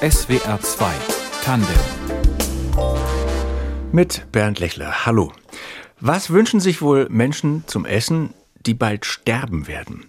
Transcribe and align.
SWR 0.00 0.58
2 0.58 0.94
Tandem 1.42 1.76
mit 3.92 4.32
Bernd 4.32 4.58
Lechler. 4.58 5.04
Hallo. 5.04 5.32
Was 6.00 6.30
wünschen 6.30 6.60
sich 6.60 6.80
wohl 6.80 7.06
Menschen 7.10 7.64
zum 7.66 7.84
Essen, 7.84 8.32
die 8.64 8.72
bald 8.72 9.04
sterben 9.04 9.68
werden? 9.68 10.06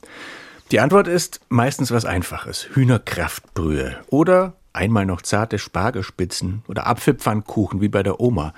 Die 0.72 0.80
Antwort 0.80 1.10
ist 1.10 1.42
meistens 1.50 1.92
was 1.92 2.06
Einfaches. 2.06 2.70
Hühnerkraftbrühe 2.76 3.98
oder 4.08 4.54
einmal 4.78 5.06
noch 5.06 5.22
zarte 5.22 5.60
Spargelspitzen 5.60 6.64
oder 6.68 6.88
Apfelpfannkuchen 6.88 7.82
wie 7.82 7.90
bei 7.90 8.04
der 8.04 8.20
Oma. 8.22 8.54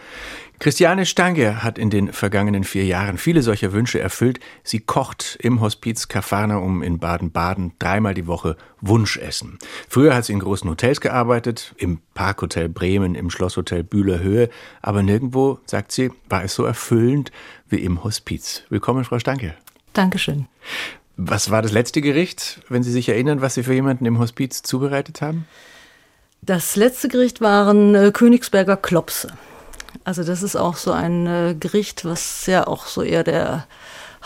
Christiane 0.59 1.05
Stange 1.05 1.63
hat 1.63 1.79
in 1.79 1.89
den 1.89 2.11
vergangenen 2.11 2.65
vier 2.65 2.83
Jahren 2.83 3.17
viele 3.17 3.41
solcher 3.41 3.71
Wünsche 3.71 4.01
erfüllt. 4.01 4.41
Sie 4.63 4.81
kocht 4.81 5.37
im 5.41 5.61
Hospiz 5.61 6.09
Kafarnaum 6.09 6.83
in 6.83 6.99
Baden-Baden 6.99 7.71
dreimal 7.79 8.13
die 8.13 8.27
Woche 8.27 8.57
Wunschessen. 8.81 9.57
Früher 9.87 10.13
hat 10.13 10.25
sie 10.25 10.33
in 10.33 10.39
großen 10.39 10.69
Hotels 10.69 10.99
gearbeitet, 10.99 11.73
im 11.77 11.99
Parkhotel 12.13 12.67
Bremen, 12.67 13.15
im 13.15 13.29
Schlosshotel 13.29 13.83
Bühler 13.83 14.19
Höhe, 14.19 14.49
aber 14.81 15.01
nirgendwo, 15.01 15.59
sagt 15.65 15.93
sie, 15.93 16.11
war 16.27 16.43
es 16.43 16.53
so 16.53 16.65
erfüllend 16.65 17.31
wie 17.69 17.77
im 17.77 18.03
Hospiz. 18.03 18.63
Willkommen, 18.69 19.05
Frau 19.05 19.17
Stanke. 19.17 19.55
Dankeschön. 19.93 20.47
Was 21.15 21.51
war 21.51 21.61
das 21.61 21.71
letzte 21.71 22.01
Gericht, 22.01 22.61
wenn 22.69 22.81
Sie 22.81 22.91
sich 22.91 23.09
erinnern, 23.09 23.41
was 23.41 23.53
Sie 23.53 23.63
für 23.63 23.73
jemanden 23.73 24.05
im 24.05 24.19
Hospiz 24.19 24.61
zubereitet 24.61 25.21
haben? 25.21 25.45
Das 26.49 26.75
letzte 26.75 27.09
Gericht 27.09 27.41
waren 27.41 27.93
äh, 27.93 28.09
Königsberger 28.11 28.75
Klopse. 28.75 29.27
Also 30.03 30.23
das 30.23 30.41
ist 30.41 30.55
auch 30.55 30.77
so 30.77 30.91
ein 30.91 31.27
äh, 31.27 31.53
Gericht, 31.53 32.05
was 32.05 32.47
ja 32.47 32.65
auch 32.65 32.87
so 32.87 33.03
eher 33.03 33.23
der 33.23 33.67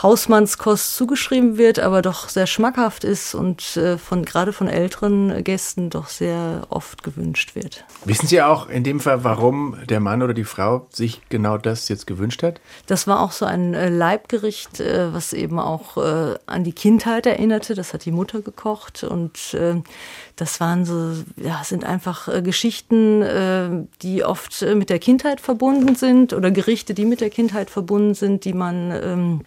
Hausmannskost 0.02 0.96
zugeschrieben 0.96 1.58
wird, 1.58 1.80
aber 1.80 2.02
doch 2.02 2.28
sehr 2.28 2.48
schmackhaft 2.48 3.04
ist 3.04 3.36
und 3.36 3.78
äh, 3.78 3.98
von 3.98 4.26
gerade 4.26 4.52
von 4.52 4.68
älteren 4.68 5.44
Gästen 5.44 5.90
doch 5.90 6.08
sehr 6.08 6.64
oft 6.70 7.04
gewünscht 7.04 7.56
wird. 7.56 7.86
Wissen 8.06 8.28
Sie 8.28 8.42
auch 8.42 8.70
in 8.70 8.84
dem 8.84 9.00
Fall, 9.00 9.24
warum 9.24 9.78
der 9.88 10.00
Mann 10.00 10.24
oder 10.24 10.34
die 10.34 10.44
Frau 10.46 10.88
sich 10.90 11.22
genau 11.30 11.58
das 11.58 11.90
jetzt 11.90 12.08
gewünscht 12.08 12.42
hat? 12.42 12.60
Das 12.88 13.06
war 13.06 13.22
auch 13.22 13.32
so 13.32 13.46
ein 13.46 13.76
äh, 13.76 13.90
Leibgericht, 13.90 14.80
äh, 14.80 15.14
was 15.14 15.32
eben 15.34 15.60
auch 15.60 15.98
an 16.46 16.64
die 16.64 16.74
Kindheit 16.74 17.26
erinnerte. 17.26 17.76
Das 17.76 17.94
hat 17.94 18.06
die 18.06 18.12
Mutter 18.12 18.42
gekocht 18.42 19.04
und 19.04 19.56
das 20.36 20.60
waren 20.60 20.86
so, 20.86 21.14
ja, 21.38 21.62
sind 21.64 21.84
einfach 21.84 22.44
Geschichten, 22.44 23.88
die 24.02 24.24
oft 24.24 24.62
mit 24.76 24.90
der 24.90 25.00
Kindheit 25.00 25.40
verbunden 25.40 25.96
sind 25.96 26.34
oder 26.34 26.52
Gerichte, 26.52 26.94
die 26.94 27.06
mit 27.06 27.22
der 27.22 27.30
Kindheit 27.30 27.70
verbunden 27.70 28.16
sind, 28.16 28.46
die 28.46 28.54
man 28.54 28.92
ähm, 28.92 29.42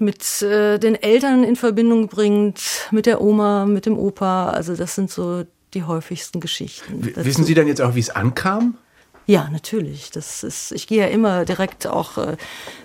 mit 0.00 0.42
äh, 0.42 0.78
den 0.78 0.94
Eltern 0.94 1.44
in 1.44 1.56
Verbindung 1.56 2.08
bringt, 2.08 2.88
mit 2.90 3.06
der 3.06 3.20
Oma, 3.20 3.66
mit 3.66 3.86
dem 3.86 3.98
Opa. 3.98 4.50
Also 4.50 4.76
das 4.76 4.94
sind 4.94 5.10
so 5.10 5.44
die 5.74 5.84
häufigsten 5.84 6.40
Geschichten. 6.40 7.04
W 7.04 7.12
wissen 7.16 7.44
Sie 7.44 7.54
dann 7.54 7.66
jetzt 7.66 7.80
auch, 7.80 7.94
wie 7.94 8.00
es 8.00 8.10
ankam? 8.10 8.78
Ja, 9.26 9.48
natürlich. 9.50 10.12
Das 10.12 10.44
ist, 10.44 10.70
ich 10.70 10.86
gehe 10.86 11.00
ja 11.00 11.08
immer 11.08 11.44
direkt 11.44 11.88
auch 11.88 12.16
äh, 12.16 12.36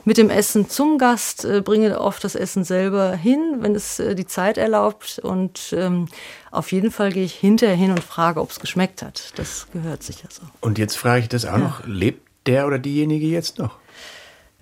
mit 0.05 0.17
dem 0.17 0.31
Essen 0.31 0.69
zum 0.69 0.97
Gast, 0.97 1.45
äh, 1.45 1.61
bringe 1.61 2.01
oft 2.01 2.23
das 2.23 2.33
Essen 2.33 2.63
selber 2.63 3.13
hin, 3.13 3.57
wenn 3.59 3.75
es 3.75 3.99
äh, 3.99 4.15
die 4.15 4.25
Zeit 4.25 4.57
erlaubt. 4.57 5.19
Und 5.19 5.71
ähm, 5.77 6.07
auf 6.49 6.71
jeden 6.71 6.89
Fall 6.89 7.11
gehe 7.11 7.23
ich 7.23 7.35
hinterher 7.35 7.75
hin 7.75 7.91
und 7.91 8.03
frage, 8.03 8.41
ob 8.41 8.49
es 8.49 8.59
geschmeckt 8.59 9.03
hat. 9.03 9.33
Das 9.35 9.67
gehört 9.71 10.01
sicher 10.01 10.29
so. 10.31 10.41
Und 10.61 10.79
jetzt 10.79 10.97
frage 10.97 11.21
ich 11.21 11.29
das 11.29 11.45
auch 11.45 11.53
ja. 11.53 11.59
noch, 11.59 11.85
lebt 11.85 12.27
der 12.47 12.65
oder 12.65 12.79
diejenige 12.79 13.27
jetzt 13.27 13.59
noch? 13.59 13.77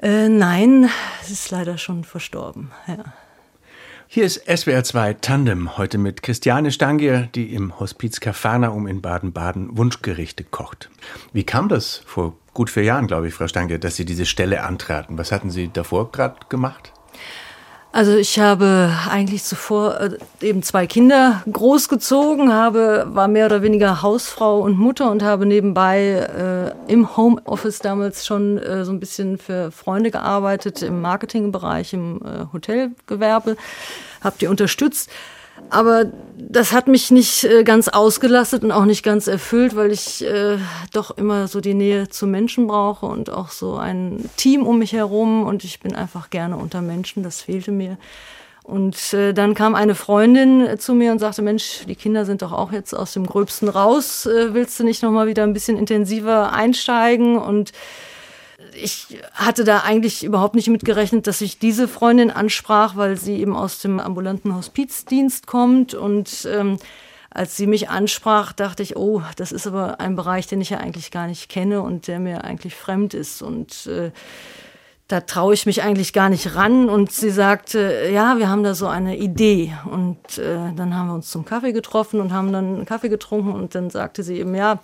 Äh, 0.02 0.30
nein, 0.30 0.90
es 1.22 1.30
ist 1.30 1.52
leider 1.52 1.78
schon 1.78 2.04
verstorben. 2.04 2.72
Ja. 2.88 3.04
Hier 4.08 4.26
ist 4.26 4.42
SWR 4.48 4.84
2 4.84 5.14
Tandem, 5.16 5.78
heute 5.78 5.98
mit 5.98 6.24
Christiane 6.24 6.72
Stangier, 6.72 7.28
die 7.36 7.54
im 7.54 7.80
Hospiz 7.80 8.20
Kafarnaum 8.20 8.88
in 8.88 9.02
Baden-Baden 9.02 9.78
Wunschgerichte 9.78 10.46
kocht. 10.46 10.90
Wie 11.34 11.44
kam 11.44 11.70
das 11.70 12.02
vor 12.06 12.36
gut 12.54 12.70
vier 12.70 12.84
Jahren, 12.84 13.08
glaube 13.08 13.28
ich, 13.28 13.34
Frau 13.34 13.48
Stangier, 13.48 13.78
dass 13.78 13.98
Sie 13.98 14.06
diese 14.06 14.26
Stelle 14.26 14.64
antraten? 14.64 15.18
Was 15.18 15.32
hatten 15.32 15.52
Sie 15.52 15.70
davor 15.72 16.12
gerade 16.12 16.38
gemacht? 16.48 16.94
Also 17.92 18.16
ich 18.16 18.38
habe 18.38 18.94
eigentlich 19.10 19.44
zuvor 19.44 20.00
äh, 20.00 20.18
eben 20.42 20.62
zwei 20.62 20.86
Kinder 20.86 21.42
großgezogen, 21.52 22.54
habe, 22.54 23.08
war 23.10 23.28
mehr 23.28 23.48
oder 23.48 23.64
weniger 23.64 24.04
Hausfrau 24.04 24.60
und 24.60 24.78
Mutter 24.78 25.10
und 25.10 25.24
habe 25.24 25.48
nebenbei 25.48 26.76
äh, 26.88 26.92
im 26.92 27.18
Homeoffice 27.18 27.80
damals 27.80 28.28
schon 28.28 28.60
äh, 28.60 28.86
so 28.86 28.92
ein 28.92 29.00
bisschen 29.00 29.40
für 29.40 29.72
Freunde 29.72 30.12
gearbeitet, 30.12 30.84
im 30.84 31.02
Marketingbereich, 31.02 31.94
im 31.94 32.22
äh, 32.22 32.46
Hotelgewerbe, 32.54 33.58
habe 34.22 34.36
die 34.40 34.48
unterstützt 34.48 35.10
aber 35.70 36.06
das 36.38 36.72
hat 36.72 36.88
mich 36.88 37.12
nicht 37.12 37.44
äh, 37.44 37.64
ganz 37.64 37.90
ausgelastet 37.90 38.64
und 38.64 38.72
auch 38.72 38.86
nicht 38.86 39.04
ganz 39.04 39.28
erfüllt, 39.28 39.76
weil 39.76 39.92
ich 39.92 40.26
äh, 40.26 40.58
doch 40.94 41.16
immer 41.18 41.48
so 41.48 41.62
die 41.62 41.74
Nähe 41.74 42.10
zu 42.10 42.28
Menschen 42.28 42.68
brauche 42.68 43.06
und 43.06 43.30
auch 43.30 43.50
so 43.50 43.76
ein 43.76 44.30
Team 44.38 44.66
um 44.66 44.80
mich 44.80 44.94
herum. 44.94 45.46
Und 45.46 45.64
ich 45.64 45.80
bin 45.80 45.96
einfach 45.96 46.30
gerne 46.30 46.58
unter 46.58 46.82
Menschen, 46.82 47.24
das 47.24 47.42
fehlte 47.42 47.72
mir. 47.72 47.98
Und 48.64 49.14
äh, 49.14 49.34
dann 49.34 49.56
kam 49.56 49.76
eine 49.76 49.96
Freundin 49.96 50.66
äh, 50.66 50.78
zu 50.78 50.94
mir 50.94 51.12
und 51.12 51.20
sagte, 51.20 51.42
Mensch, 51.42 51.86
die 51.88 51.96
Kinder 51.96 52.24
sind 52.26 52.42
doch 52.42 52.52
auch 52.52 52.72
jetzt 52.72 52.94
aus 52.94 53.14
dem 53.14 53.26
Gröbsten 53.26 53.68
raus. 53.68 54.26
Äh, 54.26 54.54
willst 54.54 54.80
du 54.80 54.84
nicht 54.84 55.02
noch 55.02 55.12
mal 55.12 55.28
wieder 55.28 55.44
ein 55.44 55.54
bisschen 55.54 55.78
intensiver 55.78 56.54
einsteigen? 56.54 57.38
Und 57.38 57.74
ich 58.74 59.20
hatte 59.34 59.64
da 59.64 59.80
eigentlich 59.80 60.24
überhaupt 60.24 60.56
nicht 60.56 60.68
mitgerechnet, 60.68 61.28
dass 61.28 61.42
ich 61.42 61.60
diese 61.60 61.88
Freundin 61.88 62.32
ansprach, 62.32 62.96
weil 62.96 63.18
sie 63.18 63.36
eben 63.36 63.56
aus 63.56 63.80
dem 63.80 64.00
ambulanten 64.00 64.56
Hospizdienst 64.56 65.48
kommt 65.48 65.94
und 65.94 66.48
ähm, 66.52 66.78
als 67.32 67.56
sie 67.56 67.68
mich 67.68 67.90
ansprach, 67.90 68.54
dachte 68.54 68.82
ich, 68.82 68.98
oh, 68.98 69.22
das 69.36 69.52
ist 69.52 69.68
aber 69.68 70.00
ein 70.00 70.16
Bereich, 70.16 70.48
den 70.48 70.62
ich 70.62 70.72
ja 70.72 70.80
eigentlich 70.80 71.12
gar 71.12 71.28
nicht 71.28 71.48
kenne 71.50 71.82
und 71.82 72.08
der 72.08 72.20
mir 72.20 72.44
eigentlich 72.44 72.76
fremd 72.76 73.14
ist 73.14 73.42
und 73.42 73.86
äh, 73.86 74.12
da 75.10 75.22
traue 75.22 75.56
ich 75.56 75.66
mich 75.66 75.82
eigentlich 75.82 76.14
gar 76.14 76.30
nicht 76.30 76.56
ran. 76.56 76.88
Und 76.88 77.12
sie 77.12 77.32
sagte, 77.32 78.10
ja, 78.14 78.38
wir 78.38 78.48
haben 78.48 78.64
da 78.64 78.76
so 78.76 78.88
eine 78.88 79.18
Idee. 79.18 79.74
Und 79.92 80.38
äh, 80.38 80.72
dann 80.76 80.96
haben 80.96 81.08
wir 81.08 81.16
uns 81.16 81.32
zum 81.32 81.46
Kaffee 81.46 81.74
getroffen 81.74 82.22
und 82.22 82.32
haben 82.32 82.54
dann 82.54 82.76
einen 82.76 82.86
Kaffee 82.86 83.10
getrunken. 83.10 83.52
Und 83.52 83.74
dann 83.74 83.90
sagte 83.90 84.22
sie 84.22 84.40
eben, 84.40 84.54
ja, 84.54 84.80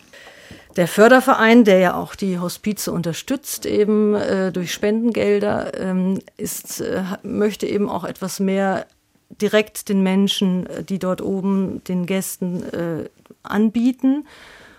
der 0.75 0.88
Förderverein, 0.88 1.63
der 1.63 1.80
ja 1.80 1.94
auch 1.96 2.16
die 2.16 2.40
Hospize 2.40 2.91
unterstützt, 2.91 3.66
eben 3.66 4.13
äh, 4.13 4.52
durch 4.52 4.74
Spendengelder, 4.74 5.80
ähm, 5.80 6.19
ist, 6.38 6.81
äh, 6.81 7.03
möchte 7.24 7.66
eben 7.66 7.90
auch 7.90 8.03
etwas 8.03 8.40
mehr 8.40 8.86
direkt 9.41 9.90
den 9.90 10.03
Menschen, 10.03 10.66
äh, 10.66 10.84
die 10.84 11.00
dort 11.00 11.22
oben 11.22 11.84
den 11.86 12.06
Gästen 12.06 12.63
äh, 12.63 13.09
anbieten. 13.44 14.28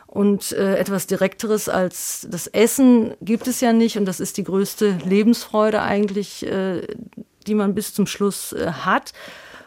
Und 0.06 0.52
äh, 0.52 0.76
etwas 0.76 1.06
Direkteres 1.06 1.68
als 1.68 2.26
das 2.30 2.46
Essen 2.46 3.14
gibt 3.20 3.46
es 3.48 3.60
ja 3.60 3.72
nicht. 3.72 3.98
Und 3.98 4.06
das 4.06 4.20
ist 4.20 4.36
die 4.36 4.44
größte 4.44 4.98
Lebensfreude 5.04 5.82
eigentlich, 5.82 6.46
äh, 6.46 6.86
die 7.46 7.54
man 7.54 7.74
bis 7.74 7.94
zum 7.94 8.06
Schluss 8.06 8.54
hat 8.58 9.12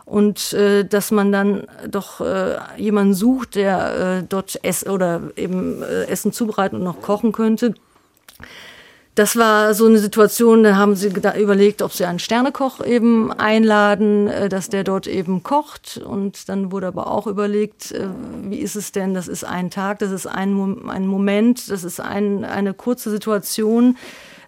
und 0.09 0.53
äh, 0.53 0.83
dass 0.85 1.11
man 1.11 1.31
dann 1.31 1.67
doch 1.87 2.19
äh, 2.19 2.57
jemanden 2.77 3.13
sucht, 3.13 3.55
der 3.55 4.19
äh, 4.19 4.23
dort 4.27 4.63
Ess 4.63 4.85
oder 4.85 5.21
eben 5.35 5.83
äh, 5.83 6.05
Essen 6.05 6.33
zubereiten 6.33 6.77
und 6.77 6.83
noch 6.83 7.01
kochen 7.01 7.31
könnte. 7.31 7.75
Das 9.13 9.35
war 9.35 9.73
so 9.73 9.85
eine 9.85 9.99
Situation, 9.99 10.63
da 10.63 10.77
haben 10.77 10.95
sie 10.95 11.09
überlegt, 11.09 11.81
ob 11.81 11.91
sie 11.91 12.05
einen 12.05 12.19
Sternekoch 12.19 12.83
eben 12.83 13.31
einladen, 13.33 14.27
äh, 14.27 14.49
dass 14.49 14.69
der 14.69 14.83
dort 14.83 15.05
eben 15.05 15.43
kocht. 15.43 15.97
Und 16.03 16.49
dann 16.49 16.71
wurde 16.71 16.87
aber 16.87 17.11
auch 17.11 17.27
überlegt, 17.27 17.91
äh, 17.91 18.07
wie 18.43 18.59
ist 18.59 18.75
es 18.75 18.91
denn, 18.91 19.13
das 19.13 19.27
ist 19.27 19.43
ein 19.43 19.69
Tag, 19.69 19.99
das 19.99 20.11
ist 20.11 20.25
ein, 20.25 20.87
ein 20.87 21.05
Moment, 21.05 21.69
das 21.69 21.83
ist 21.83 21.99
ein, 21.99 22.45
eine 22.45 22.73
kurze 22.73 23.11
Situation 23.11 23.97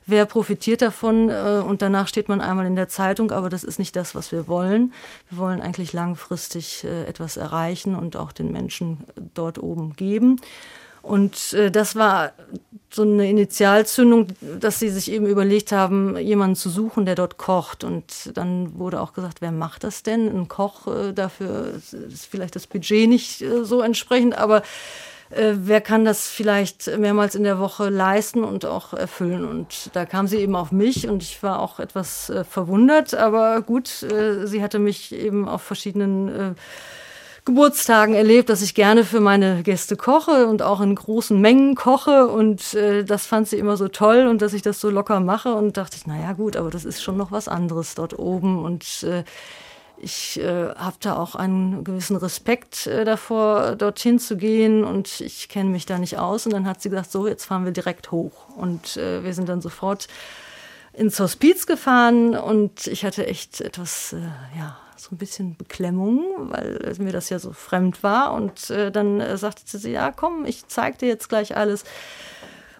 wer 0.05 0.25
profitiert 0.25 0.81
davon 0.81 1.29
äh, 1.29 1.61
und 1.65 1.81
danach 1.81 2.07
steht 2.07 2.29
man 2.29 2.41
einmal 2.41 2.65
in 2.65 2.75
der 2.75 2.87
Zeitung, 2.87 3.31
aber 3.31 3.49
das 3.49 3.63
ist 3.63 3.79
nicht 3.79 3.95
das, 3.95 4.15
was 4.15 4.31
wir 4.31 4.47
wollen. 4.47 4.93
Wir 5.29 5.37
wollen 5.37 5.61
eigentlich 5.61 5.93
langfristig 5.93 6.83
äh, 6.83 7.05
etwas 7.05 7.37
erreichen 7.37 7.95
und 7.95 8.15
auch 8.15 8.31
den 8.31 8.51
Menschen 8.51 8.99
dort 9.33 9.61
oben 9.61 9.93
geben. 9.95 10.39
Und 11.01 11.53
äh, 11.53 11.71
das 11.71 11.95
war 11.95 12.33
so 12.93 13.01
eine 13.03 13.29
Initialzündung, 13.29 14.27
dass 14.59 14.79
sie 14.79 14.89
sich 14.89 15.11
eben 15.11 15.25
überlegt 15.25 15.71
haben, 15.71 16.17
jemanden 16.17 16.55
zu 16.55 16.69
suchen, 16.69 17.05
der 17.05 17.15
dort 17.15 17.37
kocht. 17.37 17.83
Und 17.83 18.31
dann 18.35 18.77
wurde 18.77 19.01
auch 19.01 19.13
gesagt, 19.13 19.41
wer 19.41 19.51
macht 19.51 19.83
das 19.83 20.03
denn? 20.03 20.27
Ein 20.27 20.47
Koch, 20.47 20.87
äh, 20.87 21.13
dafür 21.13 21.73
ist 21.75 22.25
vielleicht 22.29 22.55
das 22.55 22.67
Budget 22.67 23.09
nicht 23.09 23.41
äh, 23.41 23.63
so 23.63 23.81
entsprechend, 23.81 24.37
aber 24.37 24.61
äh, 25.31 25.53
wer 25.55 25.81
kann 25.81 26.05
das 26.05 26.29
vielleicht 26.29 26.97
mehrmals 26.97 27.35
in 27.35 27.43
der 27.43 27.59
Woche 27.59 27.89
leisten 27.89 28.43
und 28.43 28.65
auch 28.65 28.93
erfüllen. 28.93 29.45
Und 29.45 29.89
da 29.93 30.05
kam 30.05 30.27
sie 30.27 30.37
eben 30.37 30.55
auf 30.55 30.71
mich 30.71 31.07
und 31.07 31.23
ich 31.23 31.41
war 31.43 31.59
auch 31.59 31.79
etwas 31.79 32.29
äh, 32.29 32.43
verwundert, 32.43 33.13
aber 33.13 33.61
gut, 33.61 34.03
äh, 34.03 34.45
sie 34.45 34.61
hatte 34.61 34.79
mich 34.79 35.13
eben 35.13 35.47
auf 35.47 35.61
verschiedenen 35.61 36.27
äh, 36.27 36.53
Geburtstagen 37.43 38.13
erlebt, 38.13 38.49
dass 38.49 38.61
ich 38.61 38.75
gerne 38.75 39.03
für 39.03 39.19
meine 39.19 39.63
Gäste 39.63 39.95
koche 39.95 40.45
und 40.45 40.61
auch 40.61 40.79
in 40.79 40.93
großen 40.93 41.41
Mengen 41.41 41.73
koche. 41.73 42.27
Und 42.27 42.75
äh, 42.75 43.03
das 43.03 43.25
fand 43.25 43.47
sie 43.47 43.57
immer 43.57 43.77
so 43.77 43.87
toll 43.87 44.27
und 44.27 44.43
dass 44.43 44.53
ich 44.53 44.61
das 44.61 44.79
so 44.79 44.91
locker 44.91 45.19
mache. 45.19 45.55
Und 45.55 45.75
dachte 45.75 45.97
ich, 45.97 46.05
naja 46.05 46.33
gut, 46.33 46.55
aber 46.55 46.69
das 46.69 46.85
ist 46.85 47.01
schon 47.01 47.17
noch 47.17 47.31
was 47.31 47.47
anderes 47.47 47.95
dort 47.95 48.17
oben. 48.19 48.63
Und 48.63 49.03
äh, 49.03 49.23
ich 50.01 50.39
äh, 50.39 50.73
habe 50.75 50.95
da 50.99 51.15
auch 51.15 51.35
einen 51.35 51.83
gewissen 51.83 52.15
Respekt 52.15 52.87
äh, 52.87 53.05
davor, 53.05 53.75
dorthin 53.75 54.19
zu 54.19 54.35
gehen 54.35 54.83
und 54.83 55.21
ich 55.21 55.47
kenne 55.49 55.69
mich 55.69 55.85
da 55.85 55.99
nicht 55.99 56.17
aus. 56.17 56.45
Und 56.45 56.53
dann 56.53 56.67
hat 56.67 56.81
sie 56.81 56.89
gesagt, 56.89 57.11
so, 57.11 57.27
jetzt 57.27 57.45
fahren 57.45 57.65
wir 57.65 57.71
direkt 57.71 58.11
hoch. 58.11 58.49
Und 58.55 58.97
äh, 58.97 59.23
wir 59.23 59.33
sind 59.33 59.47
dann 59.47 59.61
sofort 59.61 60.07
ins 60.93 61.19
Hospiz 61.19 61.67
gefahren 61.67 62.35
und 62.35 62.87
ich 62.87 63.05
hatte 63.05 63.25
echt 63.25 63.61
etwas, 63.61 64.13
äh, 64.13 64.57
ja, 64.57 64.77
so 64.97 65.15
ein 65.15 65.17
bisschen 65.17 65.55
Beklemmung, 65.55 66.23
weil 66.51 66.93
mir 66.99 67.11
das 67.11 67.29
ja 67.29 67.39
so 67.39 67.53
fremd 67.53 68.03
war. 68.03 68.33
Und 68.33 68.69
äh, 68.69 68.91
dann 68.91 69.19
äh, 69.19 69.37
sagte 69.37 69.77
sie, 69.77 69.91
ja, 69.91 70.11
komm, 70.11 70.45
ich 70.45 70.67
zeig 70.67 70.97
dir 70.99 71.07
jetzt 71.07 71.29
gleich 71.29 71.55
alles. 71.55 71.85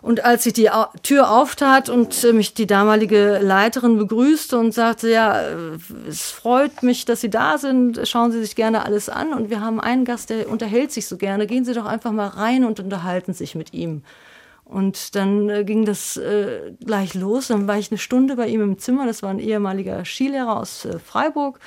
Und 0.01 0.25
als 0.25 0.45
ich 0.48 0.53
die 0.53 0.69
Tür 1.03 1.30
auftat 1.30 1.88
und 1.88 2.24
äh, 2.24 2.33
mich 2.33 2.56
die 2.56 2.65
damalige 2.65 3.39
Leiterin 3.42 3.98
begrüßte 3.98 4.57
und 4.57 4.74
sagte, 4.74 5.09
ja, 5.09 5.39
äh, 5.42 5.77
es 6.07 6.31
freut 6.31 6.81
mich, 6.81 7.06
dass 7.06 7.21
Sie 7.21 7.30
da 7.30 7.59
sind, 7.59 8.01
schauen 8.07 8.31
Sie 8.31 8.42
sich 8.42 8.56
gerne 8.56 8.83
alles 8.83 9.09
an. 9.09 9.31
Und 9.33 9.51
wir 9.51 9.62
haben 9.62 9.80
einen 9.80 10.03
Gast, 10.03 10.31
der 10.31 10.50
unterhält 10.50 10.92
sich 10.92 11.06
so 11.06 11.18
gerne. 11.18 11.45
Gehen 11.45 11.65
Sie 11.65 11.74
doch 11.74 11.86
einfach 11.86 12.12
mal 12.12 12.27
rein 12.27 12.65
und 12.65 12.80
unterhalten 12.80 13.33
sich 13.33 13.53
mit 13.53 13.74
ihm. 13.74 14.01
Und 14.65 15.15
dann 15.15 15.50
äh, 15.50 15.63
ging 15.65 15.86
das 15.86 16.19
gleich 16.83 17.13
los. 17.13 17.50
Dann 17.50 17.68
war 17.68 17.77
ich 17.77 17.92
eine 17.92 18.00
Stunde 18.00 18.36
bei 18.36 18.47
ihm 18.47 18.62
im 18.62 18.80
Zimmer. 18.80 19.06
Das 19.06 19.21
war 19.21 19.30
ein 19.30 19.39
ehemaliger 19.39 20.04
Skilehrer 20.04 20.57
aus 20.57 20.88
Freiburg 21.06 21.59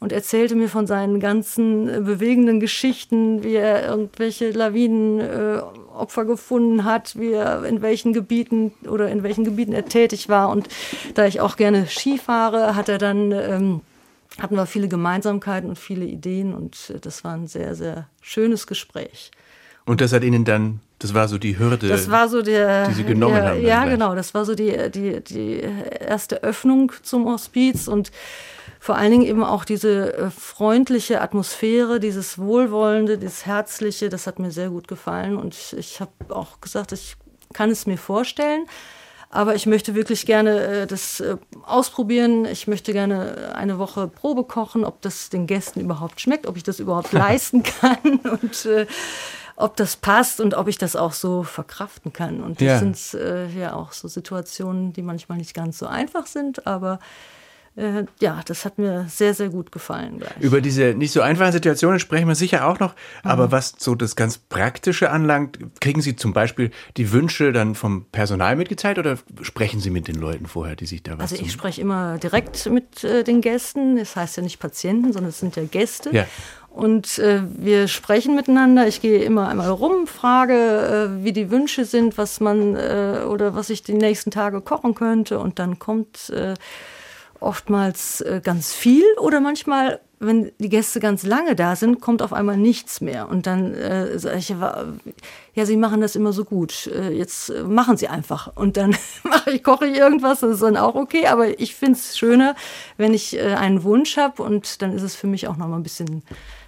und 0.00 0.12
erzählte 0.12 0.54
mir 0.54 0.68
von 0.68 0.86
seinen 0.86 1.20
ganzen 1.20 1.86
bewegenden 2.04 2.60
Geschichten, 2.60 3.42
wie 3.42 3.54
er 3.54 3.86
irgendwelche 3.86 4.50
Lawinenopfer 4.50 5.83
äh, 5.98 6.24
gefunden 6.24 6.84
hat, 6.84 7.18
wie 7.18 7.32
er 7.32 7.64
in 7.64 7.82
welchen 7.82 8.12
Gebieten 8.12 8.72
oder 8.88 9.08
in 9.10 9.22
welchen 9.22 9.44
Gebieten 9.44 9.72
er 9.72 9.86
tätig 9.86 10.28
war. 10.28 10.50
Und 10.50 10.68
da 11.14 11.26
ich 11.26 11.40
auch 11.40 11.56
gerne 11.56 11.86
Ski 11.86 12.18
fahre, 12.18 12.76
hat 12.76 12.88
er 12.88 12.98
dann 12.98 13.32
ähm, 13.32 13.80
hatten 14.38 14.56
wir 14.56 14.66
viele 14.66 14.88
Gemeinsamkeiten 14.88 15.68
und 15.68 15.78
viele 15.78 16.04
Ideen 16.04 16.54
und 16.54 16.90
äh, 16.90 17.00
das 17.00 17.24
war 17.24 17.34
ein 17.34 17.46
sehr, 17.46 17.74
sehr 17.74 18.08
schönes 18.20 18.66
Gespräch. 18.66 19.30
Und 19.84 20.00
das 20.00 20.12
hat 20.12 20.24
Ihnen 20.24 20.44
dann, 20.44 20.80
das 21.04 21.12
war 21.12 21.28
so 21.28 21.36
die 21.36 21.58
Hürde, 21.58 21.86
das 21.86 22.10
war 22.10 22.30
so 22.30 22.40
der, 22.40 22.88
die 22.88 22.94
Sie 22.94 23.04
genommen 23.04 23.34
der, 23.34 23.48
haben. 23.50 23.62
Ja, 23.62 23.82
gleich. 23.82 23.90
genau, 23.90 24.14
das 24.14 24.32
war 24.32 24.46
so 24.46 24.54
die, 24.54 24.90
die, 24.90 25.22
die 25.22 25.60
erste 26.00 26.42
Öffnung 26.42 26.92
zum 27.02 27.26
Hospiz 27.26 27.88
und 27.88 28.10
vor 28.80 28.96
allen 28.96 29.10
Dingen 29.10 29.26
eben 29.26 29.44
auch 29.44 29.66
diese 29.66 30.16
äh, 30.16 30.30
freundliche 30.30 31.20
Atmosphäre, 31.20 32.00
dieses 32.00 32.38
Wohlwollende, 32.38 33.18
dieses 33.18 33.44
Herzliche, 33.44 34.08
das 34.08 34.26
hat 34.26 34.38
mir 34.38 34.50
sehr 34.50 34.70
gut 34.70 34.88
gefallen. 34.88 35.36
Und 35.36 35.74
ich 35.76 36.00
habe 36.00 36.12
auch 36.30 36.62
gesagt, 36.62 36.92
ich 36.92 37.16
kann 37.52 37.70
es 37.70 37.86
mir 37.86 37.98
vorstellen. 37.98 38.64
Aber 39.28 39.54
ich 39.54 39.66
möchte 39.66 39.94
wirklich 39.94 40.26
gerne 40.26 40.60
äh, 40.60 40.86
das 40.86 41.20
äh, 41.20 41.36
ausprobieren. 41.64 42.46
Ich 42.46 42.66
möchte 42.66 42.92
gerne 42.94 43.52
eine 43.54 43.78
Woche 43.78 44.06
Probe 44.06 44.44
kochen, 44.44 44.84
ob 44.84 45.02
das 45.02 45.28
den 45.28 45.46
Gästen 45.46 45.80
überhaupt 45.80 46.20
schmeckt, 46.20 46.46
ob 46.46 46.56
ich 46.56 46.62
das 46.62 46.78
überhaupt 46.78 47.12
leisten 47.12 47.62
kann 47.62 48.20
und 48.22 48.64
äh, 48.64 48.86
ob 49.56 49.76
das 49.76 49.96
passt 49.96 50.40
und 50.40 50.54
ob 50.54 50.68
ich 50.68 50.78
das 50.78 50.96
auch 50.96 51.12
so 51.12 51.42
verkraften 51.42 52.12
kann. 52.12 52.42
Und 52.42 52.60
das 52.60 52.66
ja. 52.66 52.78
sind 52.78 53.14
äh, 53.14 53.48
ja 53.48 53.74
auch 53.74 53.92
so 53.92 54.08
Situationen, 54.08 54.92
die 54.92 55.02
manchmal 55.02 55.38
nicht 55.38 55.54
ganz 55.54 55.78
so 55.78 55.86
einfach 55.86 56.26
sind, 56.26 56.66
aber 56.66 56.98
äh, 57.76 58.04
ja, 58.20 58.40
das 58.46 58.64
hat 58.64 58.78
mir 58.78 59.06
sehr, 59.08 59.34
sehr 59.34 59.48
gut 59.48 59.72
gefallen. 59.72 60.18
Gleich. 60.18 60.36
Über 60.38 60.60
diese 60.60 60.94
nicht 60.94 61.10
so 61.10 61.22
einfachen 61.22 61.50
Situationen 61.50 61.98
sprechen 61.98 62.28
wir 62.28 62.36
sicher 62.36 62.68
auch 62.68 62.78
noch. 62.78 62.94
Mhm. 63.24 63.30
Aber 63.30 63.50
was 63.50 63.74
so 63.78 63.96
das 63.96 64.14
ganz 64.14 64.38
Praktische 64.38 65.10
anlangt, 65.10 65.58
kriegen 65.80 66.00
Sie 66.00 66.14
zum 66.14 66.32
Beispiel 66.32 66.70
die 66.96 67.10
Wünsche 67.10 67.52
dann 67.52 67.74
vom 67.74 68.06
Personal 68.12 68.54
mitgeteilt 68.54 68.98
oder 68.98 69.18
sprechen 69.42 69.80
Sie 69.80 69.90
mit 69.90 70.06
den 70.06 70.14
Leuten 70.14 70.46
vorher, 70.46 70.76
die 70.76 70.86
sich 70.86 71.02
da 71.02 71.18
was 71.18 71.32
Also 71.32 71.44
ich 71.44 71.50
spreche 71.50 71.80
immer 71.80 72.18
direkt 72.18 72.66
mit 72.66 73.02
äh, 73.02 73.24
den 73.24 73.40
Gästen. 73.40 73.96
Das 73.96 74.14
heißt 74.14 74.36
ja 74.36 74.44
nicht 74.44 74.60
Patienten, 74.60 75.12
sondern 75.12 75.30
es 75.30 75.40
sind 75.40 75.56
ja 75.56 75.64
Gäste. 75.64 76.10
Ja. 76.12 76.26
Und 76.74 77.20
äh, 77.20 77.42
wir 77.56 77.86
sprechen 77.86 78.34
miteinander. 78.34 78.88
Ich 78.88 79.00
gehe 79.00 79.22
immer 79.22 79.48
einmal 79.48 79.70
rum, 79.70 80.08
frage, 80.08 80.54
äh, 81.20 81.24
wie 81.24 81.32
die 81.32 81.52
Wünsche 81.52 81.84
sind, 81.84 82.18
was 82.18 82.40
man 82.40 82.74
äh, 82.74 83.20
oder 83.28 83.54
was 83.54 83.70
ich 83.70 83.84
die 83.84 83.94
nächsten 83.94 84.32
Tage 84.32 84.60
kochen 84.60 84.96
könnte. 84.96 85.38
Und 85.38 85.60
dann 85.60 85.78
kommt 85.78 86.30
äh, 86.30 86.54
oftmals 87.38 88.22
äh, 88.22 88.40
ganz 88.42 88.72
viel 88.72 89.04
oder 89.20 89.38
manchmal, 89.38 90.00
wenn 90.18 90.50
die 90.58 90.68
Gäste 90.68 90.98
ganz 90.98 91.22
lange 91.22 91.54
da 91.54 91.76
sind, 91.76 92.00
kommt 92.00 92.22
auf 92.22 92.32
einmal 92.32 92.56
nichts 92.56 93.00
mehr. 93.00 93.28
Und 93.28 93.46
dann 93.46 93.72
äh, 93.74 94.18
sage 94.18 94.38
ich, 94.38 94.52
ja, 95.54 95.66
Sie 95.66 95.76
machen 95.76 96.00
das 96.00 96.16
immer 96.16 96.32
so 96.32 96.44
gut. 96.44 96.88
Äh, 96.88 97.10
jetzt 97.10 97.50
äh, 97.50 97.62
machen 97.62 97.96
Sie 97.96 98.08
einfach. 98.08 98.52
Und 98.54 98.76
dann 98.76 98.96
mache 99.22 99.52
ich, 99.52 99.62
koche 99.62 99.86
ich 99.86 99.96
irgendwas, 99.96 100.40
das 100.40 100.54
ist 100.54 100.62
dann 100.62 100.76
auch 100.76 100.94
okay. 100.94 101.26
Aber 101.26 101.58
ich 101.60 101.74
finde 101.74 101.98
es 101.98 102.18
schöner, 102.18 102.54
wenn 102.96 103.14
ich 103.14 103.36
äh, 103.36 103.54
einen 103.54 103.84
Wunsch 103.84 104.16
habe 104.16 104.42
und 104.42 104.82
dann 104.82 104.92
ist 104.92 105.02
es 105.02 105.14
für 105.14 105.26
mich 105.26 105.48
auch 105.48 105.56
noch 105.56 105.68
mal 105.68 105.76
ein 105.76 105.82
bisschen 105.82 106.22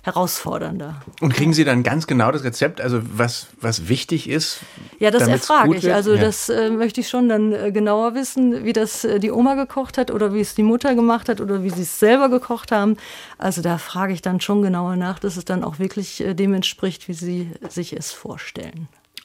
herausfordernder. 0.06 1.00
Und 1.20 1.34
kriegen 1.34 1.52
Sie 1.52 1.64
dann 1.64 1.82
ganz 1.82 2.06
genau 2.06 2.30
das 2.30 2.44
Rezept, 2.44 2.80
also 2.80 3.00
was, 3.02 3.48
was 3.60 3.88
wichtig 3.88 4.30
ist? 4.30 4.60
Ja, 5.00 5.10
das 5.10 5.26
erfrage 5.26 5.74
ich. 5.74 5.92
Also 5.92 6.14
ja. 6.14 6.20
das 6.20 6.48
äh, 6.48 6.70
möchte 6.70 7.00
ich 7.00 7.08
schon 7.08 7.28
dann 7.28 7.52
äh, 7.52 7.72
genauer 7.72 8.14
wissen, 8.14 8.64
wie 8.64 8.72
das 8.72 9.04
äh, 9.04 9.18
die 9.18 9.32
Oma 9.32 9.56
gekocht 9.56 9.98
hat 9.98 10.12
oder 10.12 10.32
wie 10.32 10.40
es 10.40 10.54
die 10.54 10.62
Mutter 10.62 10.94
gemacht 10.94 11.28
hat 11.28 11.40
oder 11.40 11.64
wie 11.64 11.70
sie 11.70 11.82
es 11.82 11.98
selber 11.98 12.28
gekocht 12.28 12.70
haben. 12.70 12.96
Also 13.36 13.62
da 13.62 13.78
frage 13.78 14.12
ich 14.12 14.22
dann 14.22 14.40
schon 14.40 14.62
genauer 14.62 14.94
nach, 14.94 15.18
dass 15.18 15.36
es 15.36 15.44
dann 15.44 15.64
auch 15.64 15.80
wirklich 15.80 16.22
dem 16.24 16.54
entspricht, 16.54 17.08
wie 17.08 17.14
sie 17.14 17.50
sich 17.68 17.92
es 17.92 18.12
vorstellen. 18.12 18.75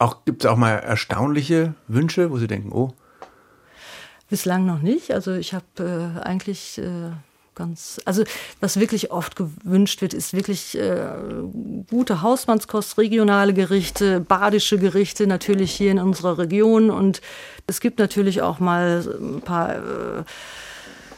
Auch 0.02 0.26
gibt 0.26 0.44
es 0.44 0.50
auch 0.50 0.58
mal 0.58 0.72
erstaunliche 0.72 1.76
Wünsche, 1.88 2.32
wo 2.32 2.40
Sie 2.40 2.48
denken, 2.48 2.72
oh. 2.72 2.92
Bislang 4.32 4.66
noch 4.66 4.82
nicht. 4.82 5.12
Also 5.12 5.34
ich 5.34 5.54
habe 5.54 5.66
äh, 5.78 6.20
eigentlich 6.22 6.80
äh, 6.80 7.12
ganz, 7.54 8.02
also 8.06 8.24
was 8.62 8.80
wirklich 8.80 9.12
oft 9.12 9.36
gewünscht 9.36 10.02
wird, 10.02 10.16
ist 10.16 10.34
wirklich 10.34 10.76
äh, 10.76 11.12
gute 11.88 12.24
Hausmannskost, 12.24 12.98
regionale 12.98 13.54
Gerichte, 13.54 14.22
badische 14.22 14.80
Gerichte 14.80 15.28
natürlich 15.28 15.72
hier 15.72 15.92
in 15.92 16.00
unserer 16.00 16.40
Region 16.40 16.90
und 16.90 17.22
es 17.68 17.80
gibt 17.80 18.00
natürlich 18.00 18.42
auch 18.42 18.60
mal 18.60 19.06
ein 19.22 19.42
paar 19.42 19.76
äh, 19.76 20.24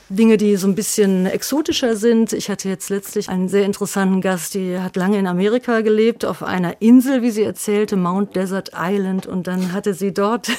Dinge, 0.09 0.37
die 0.37 0.55
so 0.57 0.67
ein 0.67 0.75
bisschen 0.75 1.25
exotischer 1.25 1.95
sind. 1.95 2.33
Ich 2.33 2.49
hatte 2.49 2.69
jetzt 2.69 2.89
letztlich 2.89 3.29
einen 3.29 3.47
sehr 3.49 3.65
interessanten 3.65 4.21
Gast, 4.21 4.53
die 4.53 4.77
hat 4.77 4.95
lange 4.95 5.17
in 5.17 5.27
Amerika 5.27 5.81
gelebt, 5.81 6.25
auf 6.25 6.43
einer 6.43 6.81
Insel, 6.81 7.21
wie 7.21 7.31
sie 7.31 7.43
erzählte, 7.43 7.95
Mount 7.95 8.35
Desert 8.35 8.71
Island. 8.75 9.25
Und 9.25 9.47
dann 9.47 9.71
hatte 9.71 9.93
sie 9.93 10.13
dort 10.13 10.49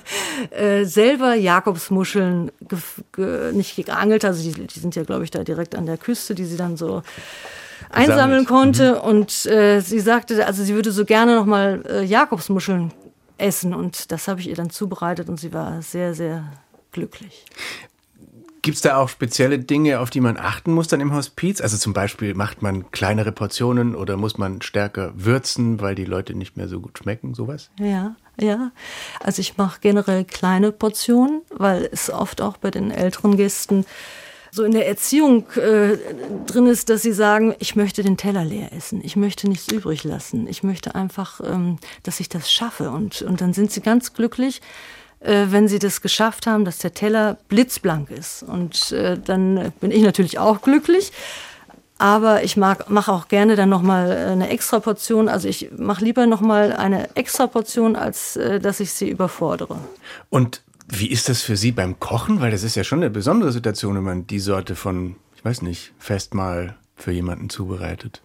äh, 0.50 0.84
selber 0.84 1.34
Jakobsmuscheln 1.34 2.50
nicht 3.52 3.76
geangelt, 3.76 4.24
also 4.24 4.42
die, 4.42 4.66
die 4.66 4.80
sind 4.80 4.96
ja, 4.96 5.04
glaube 5.04 5.24
ich, 5.24 5.30
da 5.30 5.44
direkt 5.44 5.74
an 5.74 5.86
der 5.86 5.98
Küste, 5.98 6.34
die 6.34 6.44
sie 6.44 6.56
dann 6.56 6.76
so 6.76 7.02
einsammeln 7.90 8.46
konnte. 8.46 8.94
Mhm. 8.94 9.00
Und 9.00 9.46
äh, 9.46 9.80
sie 9.80 10.00
sagte, 10.00 10.46
also 10.46 10.64
sie 10.64 10.74
würde 10.74 10.92
so 10.92 11.04
gerne 11.04 11.36
nochmal 11.36 11.82
äh, 11.88 12.04
Jakobsmuscheln 12.04 12.92
essen. 13.38 13.74
Und 13.74 14.12
das 14.12 14.28
habe 14.28 14.40
ich 14.40 14.48
ihr 14.48 14.56
dann 14.56 14.70
zubereitet 14.70 15.28
und 15.28 15.38
sie 15.38 15.52
war 15.52 15.82
sehr, 15.82 16.14
sehr 16.14 16.44
glücklich. 16.92 17.44
Gibt 18.64 18.76
es 18.76 18.80
da 18.80 18.96
auch 18.96 19.10
spezielle 19.10 19.58
Dinge, 19.58 20.00
auf 20.00 20.08
die 20.08 20.22
man 20.22 20.38
achten 20.38 20.72
muss 20.72 20.88
dann 20.88 21.02
im 21.02 21.12
Hospiz? 21.12 21.60
Also 21.60 21.76
zum 21.76 21.92
Beispiel 21.92 22.32
macht 22.32 22.62
man 22.62 22.90
kleinere 22.92 23.30
Portionen 23.30 23.94
oder 23.94 24.16
muss 24.16 24.38
man 24.38 24.62
stärker 24.62 25.12
würzen, 25.14 25.82
weil 25.82 25.94
die 25.94 26.06
Leute 26.06 26.32
nicht 26.34 26.56
mehr 26.56 26.66
so 26.66 26.80
gut 26.80 26.96
schmecken, 26.96 27.34
sowas? 27.34 27.68
Ja, 27.78 28.16
ja. 28.40 28.72
Also 29.20 29.40
ich 29.40 29.58
mache 29.58 29.80
generell 29.82 30.24
kleine 30.24 30.72
Portionen, 30.72 31.42
weil 31.50 31.90
es 31.92 32.08
oft 32.08 32.40
auch 32.40 32.56
bei 32.56 32.70
den 32.70 32.90
älteren 32.90 33.36
Gästen 33.36 33.84
so 34.50 34.64
in 34.64 34.72
der 34.72 34.88
Erziehung 34.88 35.44
äh, 35.56 35.98
drin 36.46 36.66
ist, 36.66 36.88
dass 36.88 37.02
sie 37.02 37.12
sagen, 37.12 37.54
ich 37.58 37.76
möchte 37.76 38.02
den 38.02 38.16
Teller 38.16 38.46
leer 38.46 38.72
essen, 38.72 39.02
ich 39.04 39.14
möchte 39.14 39.46
nichts 39.46 39.70
übrig 39.70 40.04
lassen, 40.04 40.46
ich 40.46 40.62
möchte 40.62 40.94
einfach, 40.94 41.42
ähm, 41.44 41.76
dass 42.02 42.18
ich 42.18 42.30
das 42.30 42.50
schaffe. 42.50 42.88
Und, 42.88 43.20
und 43.20 43.42
dann 43.42 43.52
sind 43.52 43.72
sie 43.72 43.82
ganz 43.82 44.14
glücklich, 44.14 44.62
äh, 45.24 45.46
wenn 45.50 45.68
sie 45.68 45.78
das 45.78 46.00
geschafft 46.00 46.46
haben, 46.46 46.64
dass 46.64 46.78
der 46.78 46.94
Teller 46.94 47.38
blitzblank 47.48 48.10
ist. 48.10 48.42
Und 48.42 48.92
äh, 48.92 49.18
dann 49.18 49.72
bin 49.80 49.90
ich 49.90 50.02
natürlich 50.02 50.38
auch 50.38 50.62
glücklich. 50.62 51.12
Aber 51.96 52.42
ich 52.42 52.56
mache 52.56 53.12
auch 53.12 53.28
gerne 53.28 53.54
dann 53.56 53.68
nochmal 53.68 54.10
eine 54.10 54.48
extra 54.50 54.80
Portion. 54.80 55.28
Also 55.28 55.48
ich 55.48 55.70
mache 55.76 56.04
lieber 56.04 56.26
nochmal 56.26 56.72
eine 56.72 57.14
extra 57.16 57.46
Portion, 57.46 57.96
als 57.96 58.36
äh, 58.36 58.58
dass 58.60 58.80
ich 58.80 58.92
sie 58.92 59.08
überfordere. 59.08 59.78
Und 60.28 60.62
wie 60.88 61.10
ist 61.10 61.28
das 61.28 61.40
für 61.40 61.56
Sie 61.56 61.72
beim 61.72 61.98
Kochen? 62.00 62.40
Weil 62.40 62.50
das 62.50 62.62
ist 62.62 62.74
ja 62.74 62.84
schon 62.84 62.98
eine 62.98 63.10
besondere 63.10 63.52
Situation, 63.52 63.96
wenn 63.96 64.02
man 64.02 64.26
die 64.26 64.40
Sorte 64.40 64.74
von, 64.74 65.16
ich 65.36 65.44
weiß 65.44 65.62
nicht, 65.62 65.92
Festmahl 65.98 66.76
für 66.96 67.12
jemanden 67.12 67.48
zubereitet. 67.48 68.22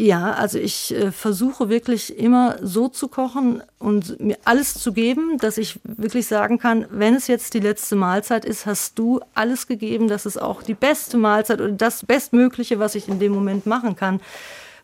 Ja, 0.00 0.32
also 0.32 0.58
ich 0.58 0.94
äh, 0.94 1.12
versuche 1.12 1.68
wirklich 1.68 2.18
immer 2.18 2.56
so 2.62 2.88
zu 2.88 3.06
kochen 3.08 3.62
und 3.78 4.18
mir 4.18 4.38
alles 4.46 4.72
zu 4.72 4.94
geben, 4.94 5.36
dass 5.36 5.58
ich 5.58 5.78
wirklich 5.84 6.26
sagen 6.26 6.58
kann, 6.58 6.86
wenn 6.88 7.14
es 7.14 7.26
jetzt 7.26 7.52
die 7.52 7.60
letzte 7.60 7.96
Mahlzeit 7.96 8.46
ist, 8.46 8.64
hast 8.64 8.98
du 8.98 9.20
alles 9.34 9.66
gegeben, 9.66 10.08
dass 10.08 10.24
es 10.24 10.38
auch 10.38 10.62
die 10.62 10.72
beste 10.72 11.18
Mahlzeit 11.18 11.60
oder 11.60 11.72
das 11.72 12.06
Bestmögliche, 12.06 12.78
was 12.78 12.94
ich 12.94 13.08
in 13.08 13.18
dem 13.18 13.32
Moment 13.32 13.66
machen 13.66 13.94
kann, 13.94 14.22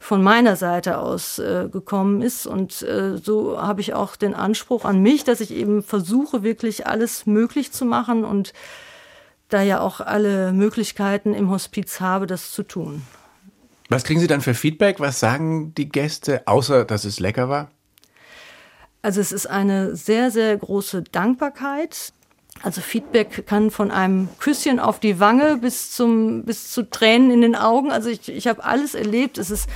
von 0.01 0.23
meiner 0.23 0.55
Seite 0.55 0.99
aus 0.99 1.39
äh, 1.39 1.71
gekommen 1.73 2.21
ist. 2.21 2.47
Und 2.47 2.83
äh, 2.83 3.17
so 3.17 3.59
habe 3.59 3.81
ich 3.81 3.95
auch 3.95 4.17
den 4.17 4.35
Anspruch 4.35 4.85
an 4.85 5.01
mich, 5.01 5.25
dass 5.25 5.41
ich 5.41 5.51
eben 5.51 5.83
versuche, 5.83 6.43
wirklich 6.43 6.87
alles 6.87 7.25
möglich 7.25 7.73
zu 7.73 7.87
machen 7.87 8.23
und 8.23 8.53
da 9.49 9.63
ja 9.63 9.81
auch 9.81 10.03
alle 10.03 10.53
Möglichkeiten 10.53 11.33
im 11.33 11.49
Hospiz 11.51 12.01
habe, 12.01 12.27
das 12.27 12.53
zu 12.53 12.65
tun. 12.65 13.01
Was 13.88 14.05
kriegen 14.05 14.21
Sie 14.21 14.26
dann 14.26 14.40
für 14.40 14.55
Feedback? 14.55 15.00
Was 15.00 15.21
sagen 15.21 15.75
die 15.75 15.88
Gäste, 15.88 16.47
außer 16.47 16.85
dass 16.85 17.05
es 17.05 17.21
lecker 17.21 17.49
war? 17.49 17.71
Also 19.02 19.21
es 19.21 19.31
ist 19.31 19.47
eine 19.47 19.95
sehr, 19.95 20.31
sehr 20.31 20.57
große 20.57 21.02
Dankbarkeit. 21.02 22.12
Also 22.62 22.81
Feedback 22.81 23.47
kann 23.47 23.71
von 23.71 23.90
einem 23.90 24.28
Küsschen 24.38 24.81
auf 24.81 24.99
die 24.99 25.21
Wange 25.21 25.59
bis 25.59 25.93
zum 25.93 26.45
bis 26.45 26.73
zu 26.73 26.88
Tränen 26.90 27.31
in 27.31 27.40
den 27.43 27.55
Augen. 27.55 27.93
Also 27.93 28.09
ich, 28.09 28.28
ich 28.28 28.49
habe 28.49 28.64
alles 28.64 28.95
erlebt. 28.95 29.38
Es 29.38 29.50
ist 29.50 29.69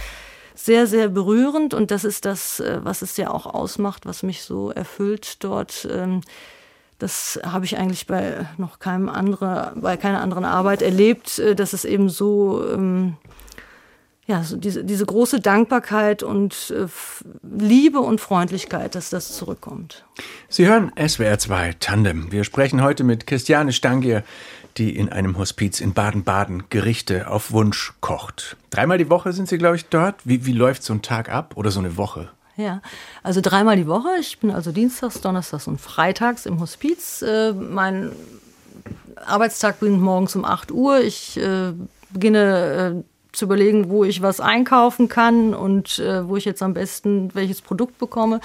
sehr, 0.55 0.87
sehr 0.87 1.09
berührend 1.09 1.75
und 1.75 1.90
das 1.90 2.05
ist 2.05 2.25
das, 2.25 2.61
äh, 2.61 2.81
was 2.83 3.02
es 3.02 3.17
ja 3.17 3.31
auch 3.31 3.47
ausmacht, 3.47 4.07
was 4.07 4.23
mich 4.23 4.43
so 4.43 4.71
erfüllt 4.71 5.43
dort. 5.45 5.88
Ähm, 5.90 6.23
das 6.99 7.40
habe 7.45 7.64
ich 7.64 7.79
eigentlich 7.79 8.07
bei 8.07 8.47
noch 8.59 8.79
keinem 8.79 9.09
anderen, 9.09 9.81
bei 9.81 9.97
keiner 9.97 10.21
anderen 10.21 10.45
Arbeit 10.45 10.83
erlebt, 10.83 11.38
äh, 11.38 11.55
dass 11.55 11.73
es 11.73 11.85
eben 11.85 12.09
so 12.09 12.62
ähm, 12.73 13.17
ja, 14.31 14.45
so 14.45 14.57
diese, 14.57 14.85
diese 14.85 15.05
große 15.05 15.41
Dankbarkeit 15.41 16.23
und 16.23 16.73
äh, 16.77 16.87
Liebe 17.43 17.99
und 17.99 18.21
Freundlichkeit, 18.21 18.95
dass 18.95 19.11
das 19.11 19.37
zurückkommt. 19.37 20.05
Sie 20.49 20.69
hören 20.69 20.93
SWR 20.97 21.37
2 21.37 21.75
Tandem. 21.81 22.31
Wir 22.31 22.45
sprechen 22.45 22.81
heute 22.81 23.03
mit 23.03 23.27
Christiane 23.27 23.73
Stangier, 23.73 24.23
die 24.77 24.95
in 24.95 25.09
einem 25.09 25.37
Hospiz 25.37 25.81
in 25.81 25.95
Baden-Baden 25.95 26.71
Gerichte 26.71 27.29
auf 27.29 27.51
Wunsch 27.51 27.93
kocht. 28.01 28.57
Dreimal 28.71 28.99
die 28.99 29.11
Woche 29.11 29.33
sind 29.33 29.49
Sie, 29.49 29.59
glaube 29.59 29.75
ich, 29.75 29.87
dort. 29.87 30.15
Wie, 30.25 30.47
wie 30.47 30.53
läuft 30.53 30.85
so 30.85 30.95
ein 30.95 31.03
Tag 31.03 31.29
ab 31.29 31.55
oder 31.57 31.73
so 31.73 31.81
eine 31.81 31.97
Woche? 31.97 32.29
Ja, 32.57 32.83
also 33.25 33.41
dreimal 33.41 33.75
die 33.75 33.89
Woche. 33.89 34.11
Ich 34.21 34.39
bin 34.39 34.53
also 34.53 34.71
Dienstags, 34.71 35.21
Donnerstags 35.21 35.67
und 35.67 35.81
Freitags 35.81 36.47
im 36.47 36.61
Hospiz. 36.61 37.23
Äh, 37.23 37.53
mein 37.53 38.13
Arbeitstag 39.17 39.81
beginnt 39.81 40.01
morgens 40.01 40.37
um 40.37 40.45
8 40.45 40.71
Uhr. 40.71 41.01
Ich 41.01 41.37
äh, 41.37 41.73
beginne 42.13 43.03
äh, 43.03 43.10
zu 43.33 43.45
überlegen, 43.45 43.89
wo 43.91 44.05
ich 44.05 44.23
was 44.23 44.41
einkaufen 44.41 45.09
kann 45.09 45.55
und 45.55 45.99
äh, 45.99 46.27
wo 46.27 46.37
ich 46.37 46.45
jetzt 46.45 46.63
am 46.63 46.75
besten 46.75 47.31
welches 47.35 47.61
Produkt 47.61 47.99
bekomme. 47.99 48.41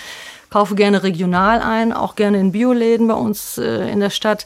Kaufe 0.49 0.75
gerne 0.75 1.03
regional 1.03 1.61
ein, 1.61 1.91
auch 1.91 2.15
gerne 2.15 2.39
in 2.39 2.51
Bioläden 2.51 3.07
bei 3.07 3.15
uns 3.15 3.57
äh, 3.57 3.91
in 3.91 3.99
der 3.99 4.09
Stadt 4.09 4.45